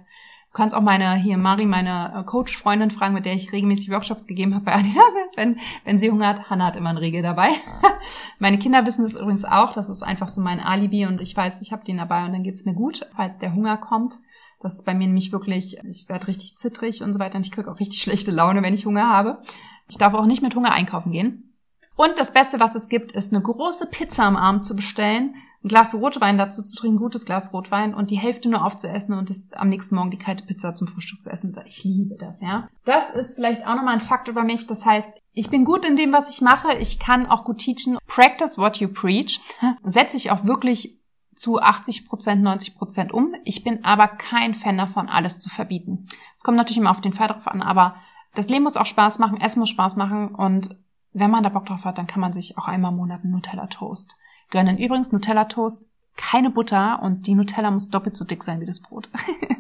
kannst 0.57 0.75
auch 0.75 0.81
meine, 0.81 1.15
hier 1.15 1.37
Mari, 1.37 1.65
meine 1.65 2.13
äh, 2.15 2.23
Coach-Freundin 2.23 2.89
fragen, 2.89 3.13
mit 3.13 3.25
der 3.25 3.33
ich 3.33 3.51
regelmäßig 3.51 3.91
Workshops 3.91 4.25
gegeben 4.25 4.55
habe 4.55 4.65
bei 4.65 4.73
Adidas. 4.73 5.13
Wenn, 5.35 5.59
wenn 5.85 5.97
sie 5.99 6.11
Hunger 6.11 6.27
hat, 6.27 6.49
Hannah 6.49 6.65
hat 6.65 6.75
immer 6.75 6.89
einen 6.89 6.97
Riegel 6.97 7.21
dabei. 7.21 7.49
meine 8.39 8.57
Kinder 8.57 8.85
wissen 8.85 9.03
das 9.03 9.15
übrigens 9.15 9.45
auch. 9.45 9.73
Das 9.73 9.87
ist 9.87 10.03
einfach 10.03 10.27
so 10.27 10.41
mein 10.41 10.59
Alibi 10.59 11.05
und 11.05 11.21
ich 11.21 11.37
weiß, 11.37 11.61
ich 11.61 11.71
habe 11.71 11.85
den 11.85 11.97
dabei 11.97 12.25
und 12.25 12.33
dann 12.33 12.43
geht's 12.43 12.65
mir 12.65 12.73
gut, 12.73 13.07
falls 13.15 13.37
der 13.37 13.53
Hunger 13.53 13.77
kommt. 13.77 14.15
Das 14.59 14.73
ist 14.73 14.85
bei 14.85 14.95
mir 14.95 15.05
nämlich 15.05 15.31
wirklich, 15.31 15.77
ich 15.87 16.09
werde 16.09 16.27
richtig 16.27 16.57
zittrig 16.57 17.03
und 17.03 17.13
so 17.13 17.19
weiter 17.19 17.37
und 17.37 17.45
ich 17.45 17.51
kriege 17.51 17.71
auch 17.71 17.79
richtig 17.79 18.01
schlechte 18.01 18.31
Laune, 18.31 18.63
wenn 18.63 18.73
ich 18.73 18.87
Hunger 18.87 19.07
habe. 19.07 19.43
Ich 19.87 19.99
darf 19.99 20.15
auch 20.15 20.25
nicht 20.25 20.41
mit 20.41 20.55
Hunger 20.55 20.71
einkaufen 20.71 21.11
gehen. 21.11 21.53
Und 21.95 22.17
das 22.17 22.33
Beste, 22.33 22.59
was 22.59 22.73
es 22.73 22.89
gibt, 22.89 23.11
ist 23.11 23.31
eine 23.31 23.43
große 23.43 23.87
Pizza 23.87 24.23
am 24.23 24.35
Abend 24.35 24.65
zu 24.65 24.75
bestellen 24.75 25.35
ein 25.63 25.69
Glas 25.69 25.93
Rotwein 25.93 26.37
dazu 26.37 26.61
zu 26.63 26.75
trinken, 26.75 26.97
gutes 26.97 27.25
Glas 27.25 27.51
Rotwein 27.53 27.93
und 27.93 28.11
die 28.11 28.17
Hälfte 28.17 28.49
nur 28.49 28.63
aufzuessen 28.63 29.13
und 29.13 29.29
das, 29.29 29.43
am 29.53 29.69
nächsten 29.69 29.95
Morgen 29.95 30.11
die 30.11 30.17
kalte 30.17 30.45
Pizza 30.45 30.75
zum 30.75 30.87
Frühstück 30.87 31.21
zu 31.21 31.29
essen. 31.29 31.55
Ich 31.65 31.83
liebe 31.83 32.15
das, 32.15 32.39
ja. 32.41 32.67
Das 32.85 33.13
ist 33.15 33.35
vielleicht 33.35 33.65
auch 33.65 33.75
nochmal 33.75 33.95
ein 33.95 34.01
Fakt 34.01 34.27
über 34.27 34.43
mich. 34.43 34.67
Das 34.67 34.85
heißt, 34.85 35.11
ich 35.33 35.49
bin 35.49 35.65
gut 35.65 35.85
in 35.85 35.95
dem, 35.95 36.13
was 36.13 36.29
ich 36.29 36.41
mache. 36.41 36.73
Ich 36.77 36.99
kann 36.99 37.25
auch 37.25 37.43
gut 37.43 37.59
teachen. 37.59 37.97
Practice 38.07 38.57
what 38.57 38.77
you 38.77 38.87
preach. 38.87 39.39
Setze 39.83 40.17
ich 40.17 40.31
auch 40.31 40.45
wirklich 40.45 40.99
zu 41.37 41.61
80 41.61 42.07
Prozent, 42.07 42.41
90 42.41 42.77
Prozent 42.77 43.11
um. 43.13 43.35
Ich 43.43 43.63
bin 43.63 43.83
aber 43.83 44.07
kein 44.07 44.55
Fan 44.55 44.77
davon, 44.77 45.07
alles 45.07 45.39
zu 45.39 45.49
verbieten. 45.49 46.07
Es 46.35 46.43
kommt 46.43 46.57
natürlich 46.57 46.77
immer 46.77 46.91
auf 46.91 47.01
den 47.01 47.13
Fall 47.13 47.27
drauf 47.27 47.47
an, 47.47 47.61
aber 47.61 47.95
das 48.33 48.49
Leben 48.49 48.63
muss 48.63 48.77
auch 48.77 48.85
Spaß 48.85 49.19
machen, 49.19 49.39
Essen 49.39 49.59
muss 49.59 49.69
Spaß 49.69 49.95
machen 49.95 50.33
und 50.33 50.75
wenn 51.13 51.31
man 51.31 51.43
da 51.43 51.49
Bock 51.49 51.65
drauf 51.65 51.85
hat, 51.85 51.97
dann 51.97 52.07
kann 52.07 52.21
man 52.21 52.33
sich 52.33 52.57
auch 52.57 52.67
einmal 52.67 52.91
im 52.91 52.97
Monat 52.97 53.23
einen 53.23 53.31
Nutella 53.31 53.67
Toast 53.67 54.15
gönnen. 54.49 54.77
Übrigens 54.77 55.11
Nutella 55.11 55.45
Toast, 55.45 55.87
keine 56.15 56.49
Butter 56.49 57.01
und 57.01 57.27
die 57.27 57.35
Nutella 57.35 57.71
muss 57.71 57.89
doppelt 57.89 58.17
so 58.17 58.25
dick 58.25 58.43
sein 58.43 58.59
wie 58.59 58.65
das 58.65 58.81
Brot. 58.81 59.09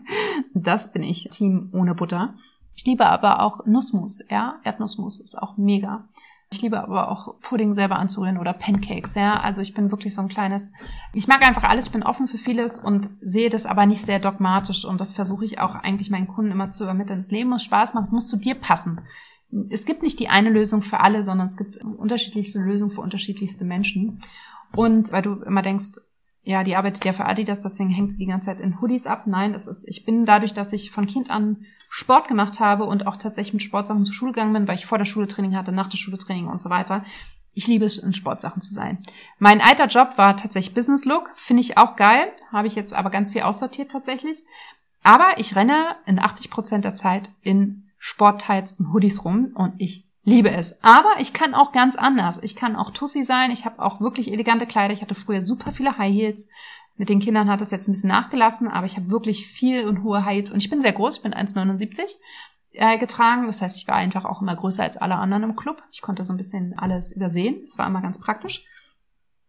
das 0.53 0.91
bin 0.91 1.03
ich, 1.03 1.29
Team 1.31 1.69
ohne 1.73 1.95
Butter. 1.95 2.33
Ich 2.75 2.85
liebe 2.85 3.05
aber 3.05 3.41
auch 3.41 3.65
Nussmus, 3.65 4.19
ja, 4.29 4.59
Erdnussmus 4.63 5.19
ist 5.19 5.37
auch 5.37 5.57
mega. 5.57 6.07
Ich 6.49 6.61
liebe 6.61 6.81
aber 6.81 7.11
auch 7.11 7.39
Pudding 7.41 7.73
selber 7.73 7.97
anzurühren 7.97 8.37
oder 8.37 8.53
Pancakes, 8.53 9.15
ja. 9.15 9.39
Also 9.39 9.61
ich 9.61 9.73
bin 9.73 9.91
wirklich 9.91 10.15
so 10.15 10.21
ein 10.21 10.29
kleines, 10.29 10.71
ich 11.13 11.27
mag 11.27 11.45
einfach 11.45 11.63
alles, 11.63 11.87
ich 11.87 11.91
bin 11.91 12.03
offen 12.03 12.27
für 12.27 12.37
vieles 12.37 12.79
und 12.79 13.09
sehe 13.21 13.49
das 13.49 13.65
aber 13.65 13.85
nicht 13.85 14.05
sehr 14.05 14.19
dogmatisch 14.19 14.85
und 14.85 15.01
das 15.01 15.13
versuche 15.13 15.43
ich 15.43 15.59
auch 15.59 15.75
eigentlich 15.75 16.09
meinen 16.09 16.27
Kunden 16.27 16.51
immer 16.51 16.71
zu 16.71 16.83
übermitteln. 16.83 17.19
Das 17.19 17.31
Leben 17.31 17.49
muss 17.49 17.63
Spaß 17.63 17.93
machen, 17.93 18.05
es 18.05 18.11
muss 18.13 18.29
zu 18.29 18.37
dir 18.37 18.55
passen. 18.55 19.01
Es 19.69 19.85
gibt 19.85 20.03
nicht 20.03 20.19
die 20.19 20.29
eine 20.29 20.49
Lösung 20.49 20.81
für 20.81 20.99
alle, 21.01 21.23
sondern 21.23 21.47
es 21.47 21.57
gibt 21.57 21.77
unterschiedlichste 21.77 22.59
Lösungen 22.59 22.91
für 22.91 23.01
unterschiedlichste 23.01 23.65
Menschen. 23.65 24.21
Und 24.73 25.11
weil 25.11 25.21
du 25.21 25.41
immer 25.41 25.61
denkst, 25.61 25.99
ja, 26.43 26.63
die 26.63 26.77
arbeitet 26.77 27.03
ja 27.03 27.11
für 27.11 27.25
Adidas, 27.25 27.61
deswegen 27.61 27.89
hängt 27.89 28.13
sie 28.13 28.19
die 28.19 28.25
ganze 28.25 28.45
Zeit 28.45 28.61
in 28.61 28.79
Hoodies 28.79 29.05
ab. 29.05 29.23
Nein, 29.27 29.51
das 29.51 29.67
ist, 29.67 29.85
ich 29.85 30.05
bin 30.05 30.25
dadurch, 30.25 30.53
dass 30.53 30.71
ich 30.71 30.91
von 30.91 31.05
Kind 31.05 31.29
an 31.29 31.65
Sport 31.89 32.29
gemacht 32.29 32.61
habe 32.61 32.85
und 32.85 33.05
auch 33.05 33.17
tatsächlich 33.17 33.53
mit 33.53 33.63
Sportsachen 33.63 34.05
zur 34.05 34.13
Schule 34.13 34.31
gegangen 34.31 34.53
bin, 34.53 34.67
weil 34.67 34.75
ich 34.75 34.85
vor 34.85 34.97
der 34.97 35.05
Schule 35.05 35.27
Training 35.27 35.57
hatte, 35.57 35.73
nach 35.73 35.89
der 35.89 35.97
Schule 35.97 36.17
Training 36.17 36.47
und 36.47 36.61
so 36.61 36.69
weiter. 36.69 37.03
Ich 37.53 37.67
liebe 37.67 37.83
es, 37.83 37.97
in 37.97 38.13
Sportsachen 38.13 38.61
zu 38.61 38.73
sein. 38.73 39.03
Mein 39.39 39.59
alter 39.59 39.87
Job 39.87 40.13
war 40.15 40.37
tatsächlich 40.37 40.73
Business 40.73 41.03
Look. 41.03 41.31
Finde 41.35 41.61
ich 41.61 41.77
auch 41.77 41.97
geil. 41.97 42.31
Habe 42.51 42.67
ich 42.67 42.75
jetzt 42.75 42.93
aber 42.93 43.09
ganz 43.09 43.33
viel 43.33 43.41
aussortiert 43.41 43.91
tatsächlich. 43.91 44.37
Aber 45.03 45.37
ich 45.37 45.55
renne 45.55 45.95
in 46.05 46.19
80 46.19 46.49
Prozent 46.49 46.85
der 46.85 46.95
Zeit 46.95 47.29
in 47.41 47.89
Sportteils 47.97 48.73
und 48.73 48.93
Hoodies 48.93 49.25
rum 49.25 49.51
und 49.55 49.73
ich 49.79 50.06
liebe 50.27 50.51
es. 50.51 50.75
Aber 50.83 51.13
ich 51.19 51.31
kann 51.31 51.53
auch 51.53 51.71
ganz 51.71 51.95
anders. 51.95 52.37
Ich 52.41 52.53
kann 52.53 52.75
auch 52.75 52.91
Tussi 52.91 53.23
sein. 53.23 53.49
Ich 53.49 53.63
habe 53.65 53.81
auch 53.81 54.01
wirklich 54.01 54.31
elegante 54.31 54.67
Kleider. 54.67 54.93
Ich 54.93 55.01
hatte 55.01 55.15
früher 55.15 55.45
super 55.45 55.71
viele 55.71 55.97
High 55.97 56.13
Heels. 56.13 56.49
Mit 56.97 57.07
den 57.07 57.21
Kindern 57.21 57.49
hat 57.49 57.61
es 57.61 57.71
jetzt 57.71 57.87
ein 57.87 57.93
bisschen 57.93 58.09
nachgelassen, 58.09 58.67
aber 58.67 58.85
ich 58.85 58.97
habe 58.97 59.09
wirklich 59.09 59.47
viel 59.47 59.87
und 59.87 60.03
hohe 60.03 60.25
High 60.25 60.35
Heels. 60.35 60.51
Und 60.51 60.57
ich 60.57 60.69
bin 60.69 60.81
sehr 60.81 60.91
groß. 60.91 61.17
Ich 61.17 61.23
bin 61.23 61.33
1,79 61.33 62.17
äh, 62.73 62.97
getragen. 62.97 63.47
Das 63.47 63.61
heißt, 63.61 63.77
ich 63.77 63.87
war 63.87 63.95
einfach 63.95 64.25
auch 64.25 64.41
immer 64.41 64.57
größer 64.57 64.83
als 64.83 64.97
alle 64.97 65.15
anderen 65.15 65.43
im 65.43 65.55
Club. 65.55 65.81
Ich 65.93 66.01
konnte 66.01 66.25
so 66.25 66.33
ein 66.33 66.37
bisschen 66.37 66.77
alles 66.77 67.13
übersehen. 67.13 67.61
Das 67.65 67.77
war 67.77 67.87
immer 67.87 68.01
ganz 68.01 68.19
praktisch. 68.19 68.65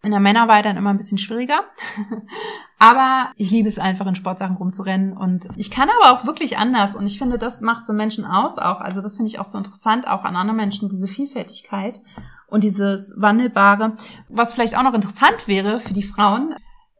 In 0.02 0.12
der 0.12 0.20
Männerwahl 0.20 0.62
dann 0.62 0.76
immer 0.76 0.90
ein 0.90 0.96
bisschen 0.96 1.18
schwieriger. 1.18 1.64
aber 2.78 3.32
ich 3.36 3.50
liebe 3.50 3.68
es 3.68 3.78
einfach, 3.78 4.06
in 4.06 4.14
Sportsachen 4.14 4.56
rumzurennen. 4.56 5.16
Und 5.16 5.48
ich 5.56 5.70
kann 5.70 5.88
aber 5.90 6.12
auch 6.12 6.26
wirklich 6.26 6.56
anders. 6.56 6.94
Und 6.94 7.06
ich 7.06 7.18
finde, 7.18 7.38
das 7.38 7.60
macht 7.60 7.86
so 7.86 7.92
Menschen 7.92 8.24
aus 8.24 8.58
auch. 8.58 8.80
Also 8.80 9.02
das 9.02 9.16
finde 9.16 9.30
ich 9.30 9.38
auch 9.38 9.46
so 9.46 9.58
interessant, 9.58 10.06
auch 10.06 10.24
an 10.24 10.36
anderen 10.36 10.56
Menschen, 10.56 10.88
diese 10.88 11.08
Vielfältigkeit 11.08 12.00
und 12.46 12.64
dieses 12.64 13.12
Wandelbare. 13.16 13.96
Was 14.28 14.52
vielleicht 14.52 14.76
auch 14.76 14.82
noch 14.82 14.94
interessant 14.94 15.46
wäre 15.46 15.80
für 15.80 15.94
die 15.94 16.02
Frauen. 16.02 16.54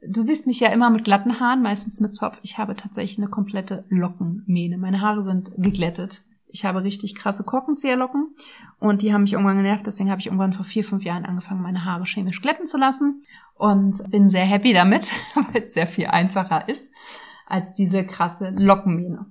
Du 0.07 0.21
siehst 0.21 0.47
mich 0.47 0.61
ja 0.61 0.69
immer 0.69 0.91
mit 0.91 1.05
glatten 1.05 1.41
Haaren, 1.41 1.63
meistens 1.63 2.01
mit 2.01 2.15
Zopf. 2.15 2.39
Ich 2.43 2.59
habe 2.59 2.77
tatsächlich 2.77 3.19
eine 3.19 3.29
komplette 3.29 3.85
Lockenmähne. 3.89 4.79
Meine 4.79 5.01
Haare 5.01 5.23
sind 5.23 5.51
geglättet. 5.57 6.23
Ich 6.51 6.65
habe 6.65 6.83
richtig 6.83 7.15
krasse 7.15 7.45
Korkenzieherlocken 7.45 8.35
und 8.79 9.03
die 9.03 9.13
haben 9.13 9.23
mich 9.23 9.35
irgendwann 9.35 9.57
genervt. 9.57 9.87
Deswegen 9.87 10.11
habe 10.11 10.21
ich 10.21 10.27
irgendwann 10.27 10.53
vor 10.53 10.65
vier, 10.65 10.85
fünf 10.85 11.05
Jahren 11.05 11.25
angefangen, 11.25 11.63
meine 11.63 11.85
Haare 11.85 12.05
chemisch 12.05 12.41
glätten 12.41 12.67
zu 12.67 12.79
lassen 12.79 13.25
und 13.55 14.11
bin 14.11 14.31
sehr 14.31 14.45
happy 14.45 14.73
damit, 14.73 15.11
weil 15.35 15.63
es 15.63 15.75
sehr 15.75 15.87
viel 15.87 16.07
einfacher 16.07 16.69
ist 16.69 16.93
als 17.47 17.75
diese 17.75 18.05
krasse 18.05 18.51
Lockenmähne. 18.51 19.27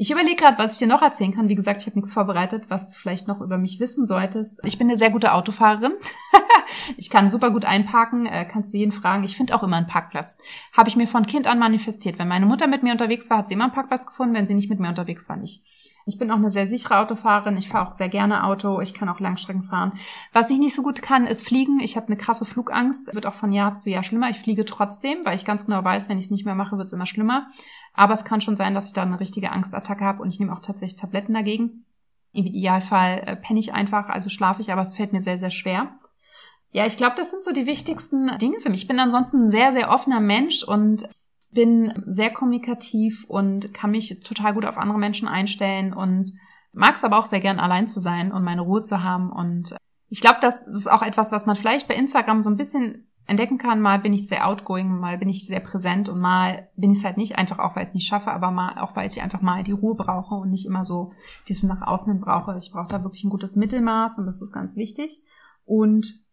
Ich 0.00 0.10
überlege 0.12 0.36
gerade, 0.36 0.58
was 0.58 0.74
ich 0.74 0.78
dir 0.78 0.86
noch 0.86 1.02
erzählen 1.02 1.34
kann. 1.34 1.48
Wie 1.48 1.56
gesagt, 1.56 1.80
ich 1.80 1.88
habe 1.88 1.98
nichts 1.98 2.12
vorbereitet, 2.12 2.64
was 2.68 2.88
du 2.88 2.96
vielleicht 2.96 3.26
noch 3.26 3.40
über 3.40 3.58
mich 3.58 3.80
wissen 3.80 4.06
solltest. 4.06 4.60
Ich 4.64 4.78
bin 4.78 4.88
eine 4.88 4.96
sehr 4.96 5.10
gute 5.10 5.32
Autofahrerin. 5.32 5.92
ich 6.96 7.10
kann 7.10 7.30
super 7.30 7.50
gut 7.50 7.64
einparken, 7.64 8.26
äh, 8.26 8.44
kannst 8.44 8.72
du 8.72 8.78
jeden 8.78 8.92
fragen. 8.92 9.24
Ich 9.24 9.36
finde 9.36 9.54
auch 9.54 9.62
immer 9.62 9.76
einen 9.76 9.86
Parkplatz. 9.86 10.38
Habe 10.72 10.88
ich 10.88 10.96
mir 10.96 11.06
von 11.06 11.26
Kind 11.26 11.46
an 11.46 11.58
manifestiert. 11.58 12.18
Wenn 12.18 12.28
meine 12.28 12.46
Mutter 12.46 12.66
mit 12.66 12.82
mir 12.82 12.92
unterwegs 12.92 13.30
war, 13.30 13.38
hat 13.38 13.48
sie 13.48 13.54
immer 13.54 13.64
einen 13.64 13.72
Parkplatz 13.72 14.06
gefunden. 14.06 14.34
Wenn 14.34 14.46
sie 14.46 14.54
nicht 14.54 14.70
mit 14.70 14.80
mir 14.80 14.88
unterwegs 14.88 15.28
war, 15.28 15.36
nicht. 15.36 15.64
Ich 16.08 16.16
bin 16.16 16.30
auch 16.30 16.36
eine 16.36 16.50
sehr 16.50 16.66
sichere 16.66 16.98
Autofahrerin. 16.98 17.58
Ich 17.58 17.68
fahre 17.68 17.86
auch 17.86 17.94
sehr 17.94 18.08
gerne 18.08 18.44
Auto. 18.44 18.80
Ich 18.80 18.94
kann 18.94 19.10
auch 19.10 19.20
Langstrecken 19.20 19.64
fahren. 19.64 19.92
Was 20.32 20.48
ich 20.48 20.58
nicht 20.58 20.74
so 20.74 20.82
gut 20.82 21.02
kann, 21.02 21.26
ist 21.26 21.46
fliegen. 21.46 21.80
Ich 21.80 21.96
habe 21.96 22.06
eine 22.06 22.16
krasse 22.16 22.46
Flugangst. 22.46 23.14
Wird 23.14 23.26
auch 23.26 23.34
von 23.34 23.52
Jahr 23.52 23.74
zu 23.74 23.90
Jahr 23.90 24.02
schlimmer. 24.02 24.30
Ich 24.30 24.38
fliege 24.38 24.64
trotzdem, 24.64 25.18
weil 25.24 25.36
ich 25.36 25.44
ganz 25.44 25.66
genau 25.66 25.84
weiß, 25.84 26.08
wenn 26.08 26.18
ich 26.18 26.26
es 26.26 26.30
nicht 26.30 26.46
mehr 26.46 26.54
mache, 26.54 26.78
wird 26.78 26.86
es 26.86 26.94
immer 26.94 27.04
schlimmer. 27.04 27.48
Aber 27.92 28.14
es 28.14 28.24
kann 28.24 28.40
schon 28.40 28.56
sein, 28.56 28.74
dass 28.74 28.86
ich 28.86 28.94
da 28.94 29.02
eine 29.02 29.20
richtige 29.20 29.52
Angstattacke 29.52 30.02
habe 30.02 30.22
und 30.22 30.30
ich 30.30 30.40
nehme 30.40 30.52
auch 30.52 30.60
tatsächlich 30.60 30.98
Tabletten 30.98 31.34
dagegen. 31.34 31.84
Im 32.32 32.46
Idealfall 32.46 33.22
äh, 33.26 33.36
penne 33.36 33.60
ich 33.60 33.74
einfach, 33.74 34.08
also 34.08 34.30
schlafe 34.30 34.62
ich, 34.62 34.72
aber 34.72 34.82
es 34.82 34.96
fällt 34.96 35.12
mir 35.12 35.20
sehr, 35.20 35.38
sehr 35.38 35.50
schwer. 35.50 35.92
Ja, 36.70 36.86
ich 36.86 36.96
glaube, 36.96 37.16
das 37.16 37.30
sind 37.30 37.42
so 37.42 37.52
die 37.52 37.66
wichtigsten 37.66 38.36
Dinge 38.38 38.60
für 38.60 38.70
mich. 38.70 38.82
Ich 38.82 38.88
bin 38.88 39.00
ansonsten 39.00 39.44
ein 39.44 39.50
sehr, 39.50 39.72
sehr 39.72 39.90
offener 39.90 40.20
Mensch 40.20 40.62
und 40.62 41.08
bin 41.50 41.94
sehr 42.06 42.30
kommunikativ 42.30 43.24
und 43.26 43.72
kann 43.72 43.90
mich 43.90 44.20
total 44.20 44.52
gut 44.52 44.66
auf 44.66 44.76
andere 44.76 44.98
Menschen 44.98 45.28
einstellen 45.28 45.94
und 45.94 46.32
mag 46.72 46.96
es 46.96 47.04
aber 47.04 47.18
auch 47.18 47.26
sehr 47.26 47.40
gern 47.40 47.58
allein 47.58 47.88
zu 47.88 48.00
sein 48.00 48.32
und 48.32 48.44
meine 48.44 48.60
Ruhe 48.60 48.82
zu 48.82 49.02
haben. 49.02 49.32
Und 49.32 49.74
ich 50.10 50.20
glaube, 50.20 50.38
das 50.42 50.66
ist 50.66 50.90
auch 50.90 51.02
etwas, 51.02 51.32
was 51.32 51.46
man 51.46 51.56
vielleicht 51.56 51.88
bei 51.88 51.94
Instagram 51.94 52.42
so 52.42 52.50
ein 52.50 52.58
bisschen 52.58 53.08
entdecken 53.26 53.58
kann. 53.58 53.80
Mal 53.80 53.98
bin 53.98 54.12
ich 54.12 54.26
sehr 54.26 54.46
outgoing, 54.46 54.98
mal 55.00 55.18
bin 55.18 55.28
ich 55.28 55.46
sehr 55.46 55.60
präsent 55.60 56.08
und 56.08 56.20
mal 56.20 56.68
bin 56.76 56.90
ich 56.90 56.98
es 56.98 57.04
halt 57.04 57.16
nicht, 57.16 57.36
einfach 57.36 57.58
auch, 57.58 57.76
weil 57.76 57.84
ich 57.84 57.90
es 57.90 57.94
nicht 57.94 58.08
schaffe, 58.08 58.30
aber 58.30 58.50
mal 58.50 58.78
auch, 58.78 58.94
weil 58.94 59.06
ich 59.06 59.22
einfach 59.22 59.40
mal 59.40 59.62
die 59.64 59.72
Ruhe 59.72 59.94
brauche 59.94 60.34
und 60.34 60.50
nicht 60.50 60.66
immer 60.66 60.84
so 60.84 61.12
dieses 61.48 61.62
nach 61.64 61.86
außen 61.86 62.12
hin 62.12 62.20
brauche. 62.20 62.56
Ich 62.58 62.72
brauche 62.72 62.88
da 62.88 63.02
wirklich 63.02 63.24
ein 63.24 63.30
gutes 63.30 63.56
Mittelmaß 63.56 64.18
und 64.18 64.26
das 64.26 64.40
ist 64.40 64.52
ganz 64.52 64.76
wichtig. 64.76 65.22
Und 65.64 66.27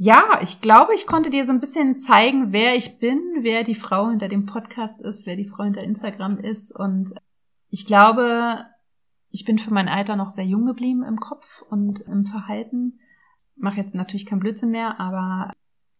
ja, 0.00 0.38
ich 0.42 0.60
glaube, 0.60 0.94
ich 0.94 1.08
konnte 1.08 1.28
dir 1.28 1.44
so 1.44 1.50
ein 1.50 1.58
bisschen 1.58 1.98
zeigen, 1.98 2.52
wer 2.52 2.76
ich 2.76 3.00
bin, 3.00 3.20
wer 3.40 3.64
die 3.64 3.74
Frau 3.74 4.08
hinter 4.08 4.28
dem 4.28 4.46
Podcast 4.46 5.00
ist, 5.00 5.26
wer 5.26 5.34
die 5.34 5.48
Frau 5.48 5.64
hinter 5.64 5.82
Instagram 5.82 6.38
ist. 6.38 6.70
Und 6.70 7.12
ich 7.68 7.84
glaube, 7.84 8.64
ich 9.30 9.44
bin 9.44 9.58
für 9.58 9.74
mein 9.74 9.88
Alter 9.88 10.14
noch 10.14 10.30
sehr 10.30 10.46
jung 10.46 10.66
geblieben 10.66 11.02
im 11.02 11.18
Kopf 11.18 11.62
und 11.68 11.98
im 11.98 12.26
Verhalten. 12.26 13.00
Mache 13.56 13.78
jetzt 13.78 13.96
natürlich 13.96 14.24
kein 14.24 14.38
Blödsinn 14.38 14.70
mehr, 14.70 15.00
aber 15.00 15.52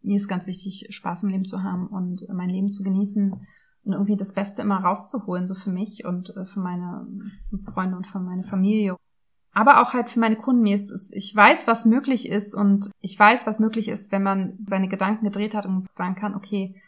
mir 0.03 0.17
ist 0.17 0.29
ganz 0.29 0.47
wichtig, 0.47 0.87
Spaß 0.91 1.25
im 1.25 1.31
Leben 1.31 1.45
zu 1.45 1.65
haben 1.65 1.89
und 1.89 2.25
mein 2.33 2.51
Leben 2.51 2.71
zu 2.71 2.85
genießen 2.85 3.33
und 3.33 3.93
irgendwie 3.93 4.17
das 4.17 4.33
Beste 4.33 4.63
immer 4.63 4.79
rauszuholen, 4.79 5.49
so 5.49 5.57
für 5.57 5.71
mich 5.71 6.05
und 6.05 6.37
äh, 6.37 6.47
für 6.47 6.61
meine 6.61 7.05
Freunde 7.75 7.97
und 7.97 8.07
für 8.07 8.21
meine 8.21 8.45
Familie 8.45 8.97
aber 9.59 9.83
auch 9.83 9.93
halt 9.93 10.09
für 10.09 10.21
meine 10.21 10.37
Kunden. 10.37 10.63
Mir 10.63 10.77
ist 10.77 10.89
es, 10.89 11.11
ich 11.13 11.35
weiß, 11.35 11.67
was 11.67 11.85
möglich 11.85 12.29
ist 12.29 12.55
und 12.55 12.93
ich 13.01 13.19
weiß, 13.19 13.45
was 13.45 13.59
möglich 13.59 13.89
ist, 13.89 14.13
wenn 14.13 14.23
man 14.23 14.57
seine 14.69 14.87
Gedanken 14.87 15.25
gedreht 15.25 15.53
hat 15.53 15.67
und 15.67 15.85
sagen 15.97 16.15
kann, 16.15 16.37
okay, 16.37 16.81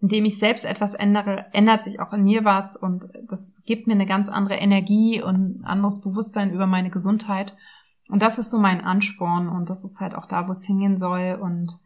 indem 0.00 0.24
ich 0.24 0.36
selbst 0.40 0.64
etwas 0.64 0.94
ändere, 0.94 1.46
ändert 1.52 1.84
sich 1.84 2.00
auch 2.00 2.12
in 2.12 2.24
mir 2.24 2.44
was 2.44 2.74
und 2.76 3.08
das 3.28 3.54
gibt 3.64 3.86
mir 3.86 3.92
eine 3.92 4.06
ganz 4.06 4.28
andere 4.28 4.56
Energie 4.56 5.22
und 5.22 5.60
ein 5.60 5.64
anderes 5.64 6.00
Bewusstsein 6.00 6.52
über 6.52 6.66
meine 6.66 6.90
Gesundheit. 6.90 7.56
Und 8.08 8.22
das 8.22 8.38
ist 8.40 8.50
so 8.50 8.58
mein 8.58 8.80
Ansporn 8.80 9.48
und 9.48 9.70
das 9.70 9.84
ist 9.84 10.00
halt 10.00 10.16
auch 10.16 10.26
da, 10.26 10.48
wo 10.48 10.50
es 10.50 10.64
hingehen 10.64 10.96
soll 10.96 11.38
und 11.40 11.78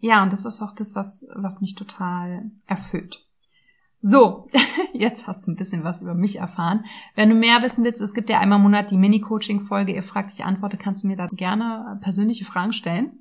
ja, 0.00 0.24
und 0.24 0.32
das 0.32 0.44
ist 0.44 0.60
auch 0.60 0.74
das, 0.74 0.96
was, 0.96 1.24
was 1.36 1.60
mich 1.60 1.76
total 1.76 2.50
erfüllt. 2.66 3.24
So, 4.06 4.48
jetzt 4.92 5.26
hast 5.26 5.46
du 5.46 5.50
ein 5.50 5.56
bisschen 5.56 5.82
was 5.82 6.02
über 6.02 6.12
mich 6.12 6.36
erfahren. 6.36 6.84
Wenn 7.14 7.30
du 7.30 7.34
mehr 7.34 7.62
wissen 7.62 7.84
willst, 7.84 8.02
es 8.02 8.12
gibt 8.12 8.28
ja 8.28 8.38
einmal 8.38 8.58
im 8.58 8.64
Monat 8.64 8.90
die 8.90 8.98
Mini-Coaching-Folge. 8.98 9.94
Ihr 9.94 10.02
fragt, 10.02 10.30
ich 10.30 10.44
antworte, 10.44 10.76
kannst 10.76 11.02
du 11.04 11.08
mir 11.08 11.16
da 11.16 11.26
gerne 11.28 11.98
persönliche 12.02 12.44
Fragen 12.44 12.74
stellen. 12.74 13.20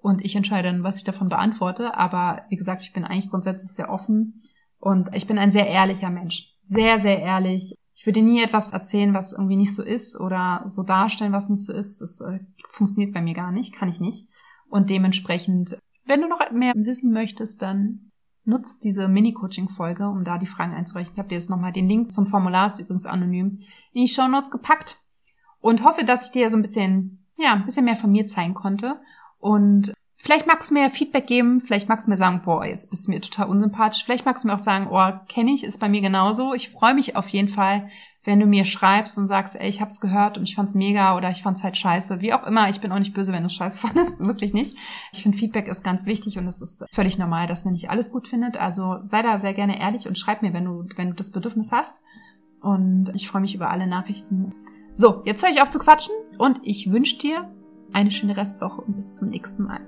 Und 0.00 0.24
ich 0.24 0.36
entscheide 0.36 0.68
dann, 0.68 0.84
was 0.84 0.98
ich 0.98 1.04
davon 1.04 1.28
beantworte. 1.30 1.96
Aber 1.96 2.44
wie 2.48 2.54
gesagt, 2.54 2.82
ich 2.82 2.92
bin 2.92 3.04
eigentlich 3.04 3.28
grundsätzlich 3.28 3.72
sehr 3.72 3.90
offen 3.90 4.40
und 4.78 5.12
ich 5.16 5.26
bin 5.26 5.36
ein 5.36 5.50
sehr 5.50 5.66
ehrlicher 5.66 6.10
Mensch. 6.10 6.46
Sehr, 6.64 7.00
sehr 7.00 7.18
ehrlich. 7.18 7.74
Ich 7.96 8.06
würde 8.06 8.22
nie 8.22 8.40
etwas 8.40 8.68
erzählen, 8.68 9.14
was 9.14 9.32
irgendwie 9.32 9.56
nicht 9.56 9.74
so 9.74 9.82
ist 9.82 10.14
oder 10.20 10.62
so 10.66 10.84
darstellen, 10.84 11.32
was 11.32 11.48
nicht 11.48 11.64
so 11.64 11.72
ist. 11.72 12.00
Das 12.00 12.20
äh, 12.20 12.38
funktioniert 12.70 13.12
bei 13.12 13.20
mir 13.20 13.34
gar 13.34 13.50
nicht, 13.50 13.74
kann 13.74 13.88
ich 13.88 13.98
nicht. 13.98 14.28
Und 14.68 14.90
dementsprechend, 14.90 15.76
wenn 16.06 16.20
du 16.20 16.28
noch 16.28 16.38
mehr 16.52 16.72
wissen 16.76 17.12
möchtest, 17.12 17.62
dann 17.62 18.12
nutzt 18.44 18.84
diese 18.84 19.08
Mini-Coaching-Folge, 19.08 20.08
um 20.08 20.24
da 20.24 20.38
die 20.38 20.46
Fragen 20.46 20.74
einzureichen. 20.74 21.12
Ich 21.14 21.18
habe 21.18 21.28
dir 21.28 21.36
jetzt 21.36 21.50
nochmal 21.50 21.72
den 21.72 21.88
Link 21.88 22.12
zum 22.12 22.26
Formular, 22.26 22.66
ist 22.66 22.78
übrigens 22.78 23.06
anonym, 23.06 23.60
in 23.92 24.02
die 24.02 24.08
Show 24.08 24.28
Notes 24.28 24.50
gepackt 24.50 24.98
und 25.60 25.82
hoffe, 25.82 26.04
dass 26.04 26.26
ich 26.26 26.32
dir 26.32 26.50
so 26.50 26.56
ein 26.56 26.62
bisschen, 26.62 27.24
ja, 27.38 27.54
ein 27.54 27.64
bisschen 27.64 27.86
mehr 27.86 27.96
von 27.96 28.12
mir 28.12 28.26
zeigen 28.26 28.54
konnte. 28.54 29.00
Und 29.38 29.94
vielleicht 30.16 30.46
magst 30.46 30.70
du 30.70 30.74
mir 30.74 30.90
Feedback 30.90 31.26
geben, 31.26 31.60
vielleicht 31.60 31.88
magst 31.88 32.06
du 32.06 32.10
mir 32.10 32.16
sagen, 32.16 32.42
boah, 32.44 32.66
jetzt 32.66 32.90
bist 32.90 33.06
du 33.06 33.12
mir 33.12 33.20
total 33.20 33.48
unsympathisch. 33.48 34.04
Vielleicht 34.04 34.26
magst 34.26 34.44
du 34.44 34.48
mir 34.48 34.54
auch 34.54 34.58
sagen, 34.58 34.88
oh, 34.90 35.26
kenne 35.28 35.52
ich, 35.52 35.64
ist 35.64 35.80
bei 35.80 35.88
mir 35.88 36.02
genauso. 36.02 36.52
Ich 36.52 36.70
freue 36.70 36.94
mich 36.94 37.16
auf 37.16 37.28
jeden 37.28 37.48
Fall, 37.48 37.88
wenn 38.24 38.40
du 38.40 38.46
mir 38.46 38.64
schreibst 38.64 39.18
und 39.18 39.26
sagst, 39.26 39.54
ey, 39.54 39.68
ich 39.68 39.80
hab's 39.80 40.00
gehört 40.00 40.38
und 40.38 40.44
ich 40.44 40.54
fand's 40.54 40.74
mega 40.74 41.16
oder 41.16 41.30
ich 41.30 41.42
fand's 41.42 41.62
halt 41.62 41.76
scheiße. 41.76 42.20
Wie 42.20 42.32
auch 42.32 42.46
immer, 42.46 42.70
ich 42.70 42.80
bin 42.80 42.90
auch 42.90 42.98
nicht 42.98 43.14
böse, 43.14 43.32
wenn 43.32 43.42
du 43.42 43.50
scheiße 43.50 43.78
fandest, 43.86 44.18
wirklich 44.18 44.54
nicht. 44.54 44.76
Ich 45.12 45.22
finde, 45.22 45.38
Feedback 45.38 45.68
ist 45.68 45.84
ganz 45.84 46.06
wichtig 46.06 46.38
und 46.38 46.48
es 46.48 46.60
ist 46.60 46.84
völlig 46.92 47.18
normal, 47.18 47.46
dass 47.46 47.64
man 47.64 47.72
nicht 47.72 47.90
alles 47.90 48.10
gut 48.10 48.26
findet. 48.26 48.56
Also 48.56 48.98
sei 49.04 49.22
da 49.22 49.38
sehr 49.38 49.54
gerne 49.54 49.78
ehrlich 49.78 50.08
und 50.08 50.18
schreib 50.18 50.42
mir, 50.42 50.52
wenn 50.52 50.64
du, 50.64 50.86
wenn 50.96 51.10
du 51.10 51.14
das 51.14 51.30
Bedürfnis 51.30 51.70
hast. 51.70 52.02
Und 52.60 53.12
ich 53.14 53.28
freue 53.28 53.42
mich 53.42 53.54
über 53.54 53.70
alle 53.70 53.86
Nachrichten. 53.86 54.54
So, 54.94 55.22
jetzt 55.26 55.42
höre 55.42 55.50
ich 55.50 55.60
auf 55.60 55.68
zu 55.68 55.78
quatschen 55.78 56.14
und 56.38 56.60
ich 56.62 56.90
wünsche 56.90 57.18
dir 57.18 57.50
eine 57.92 58.10
schöne 58.10 58.36
Restwoche 58.36 58.80
und 58.80 58.96
bis 58.96 59.12
zum 59.12 59.28
nächsten 59.28 59.64
Mal. 59.64 59.80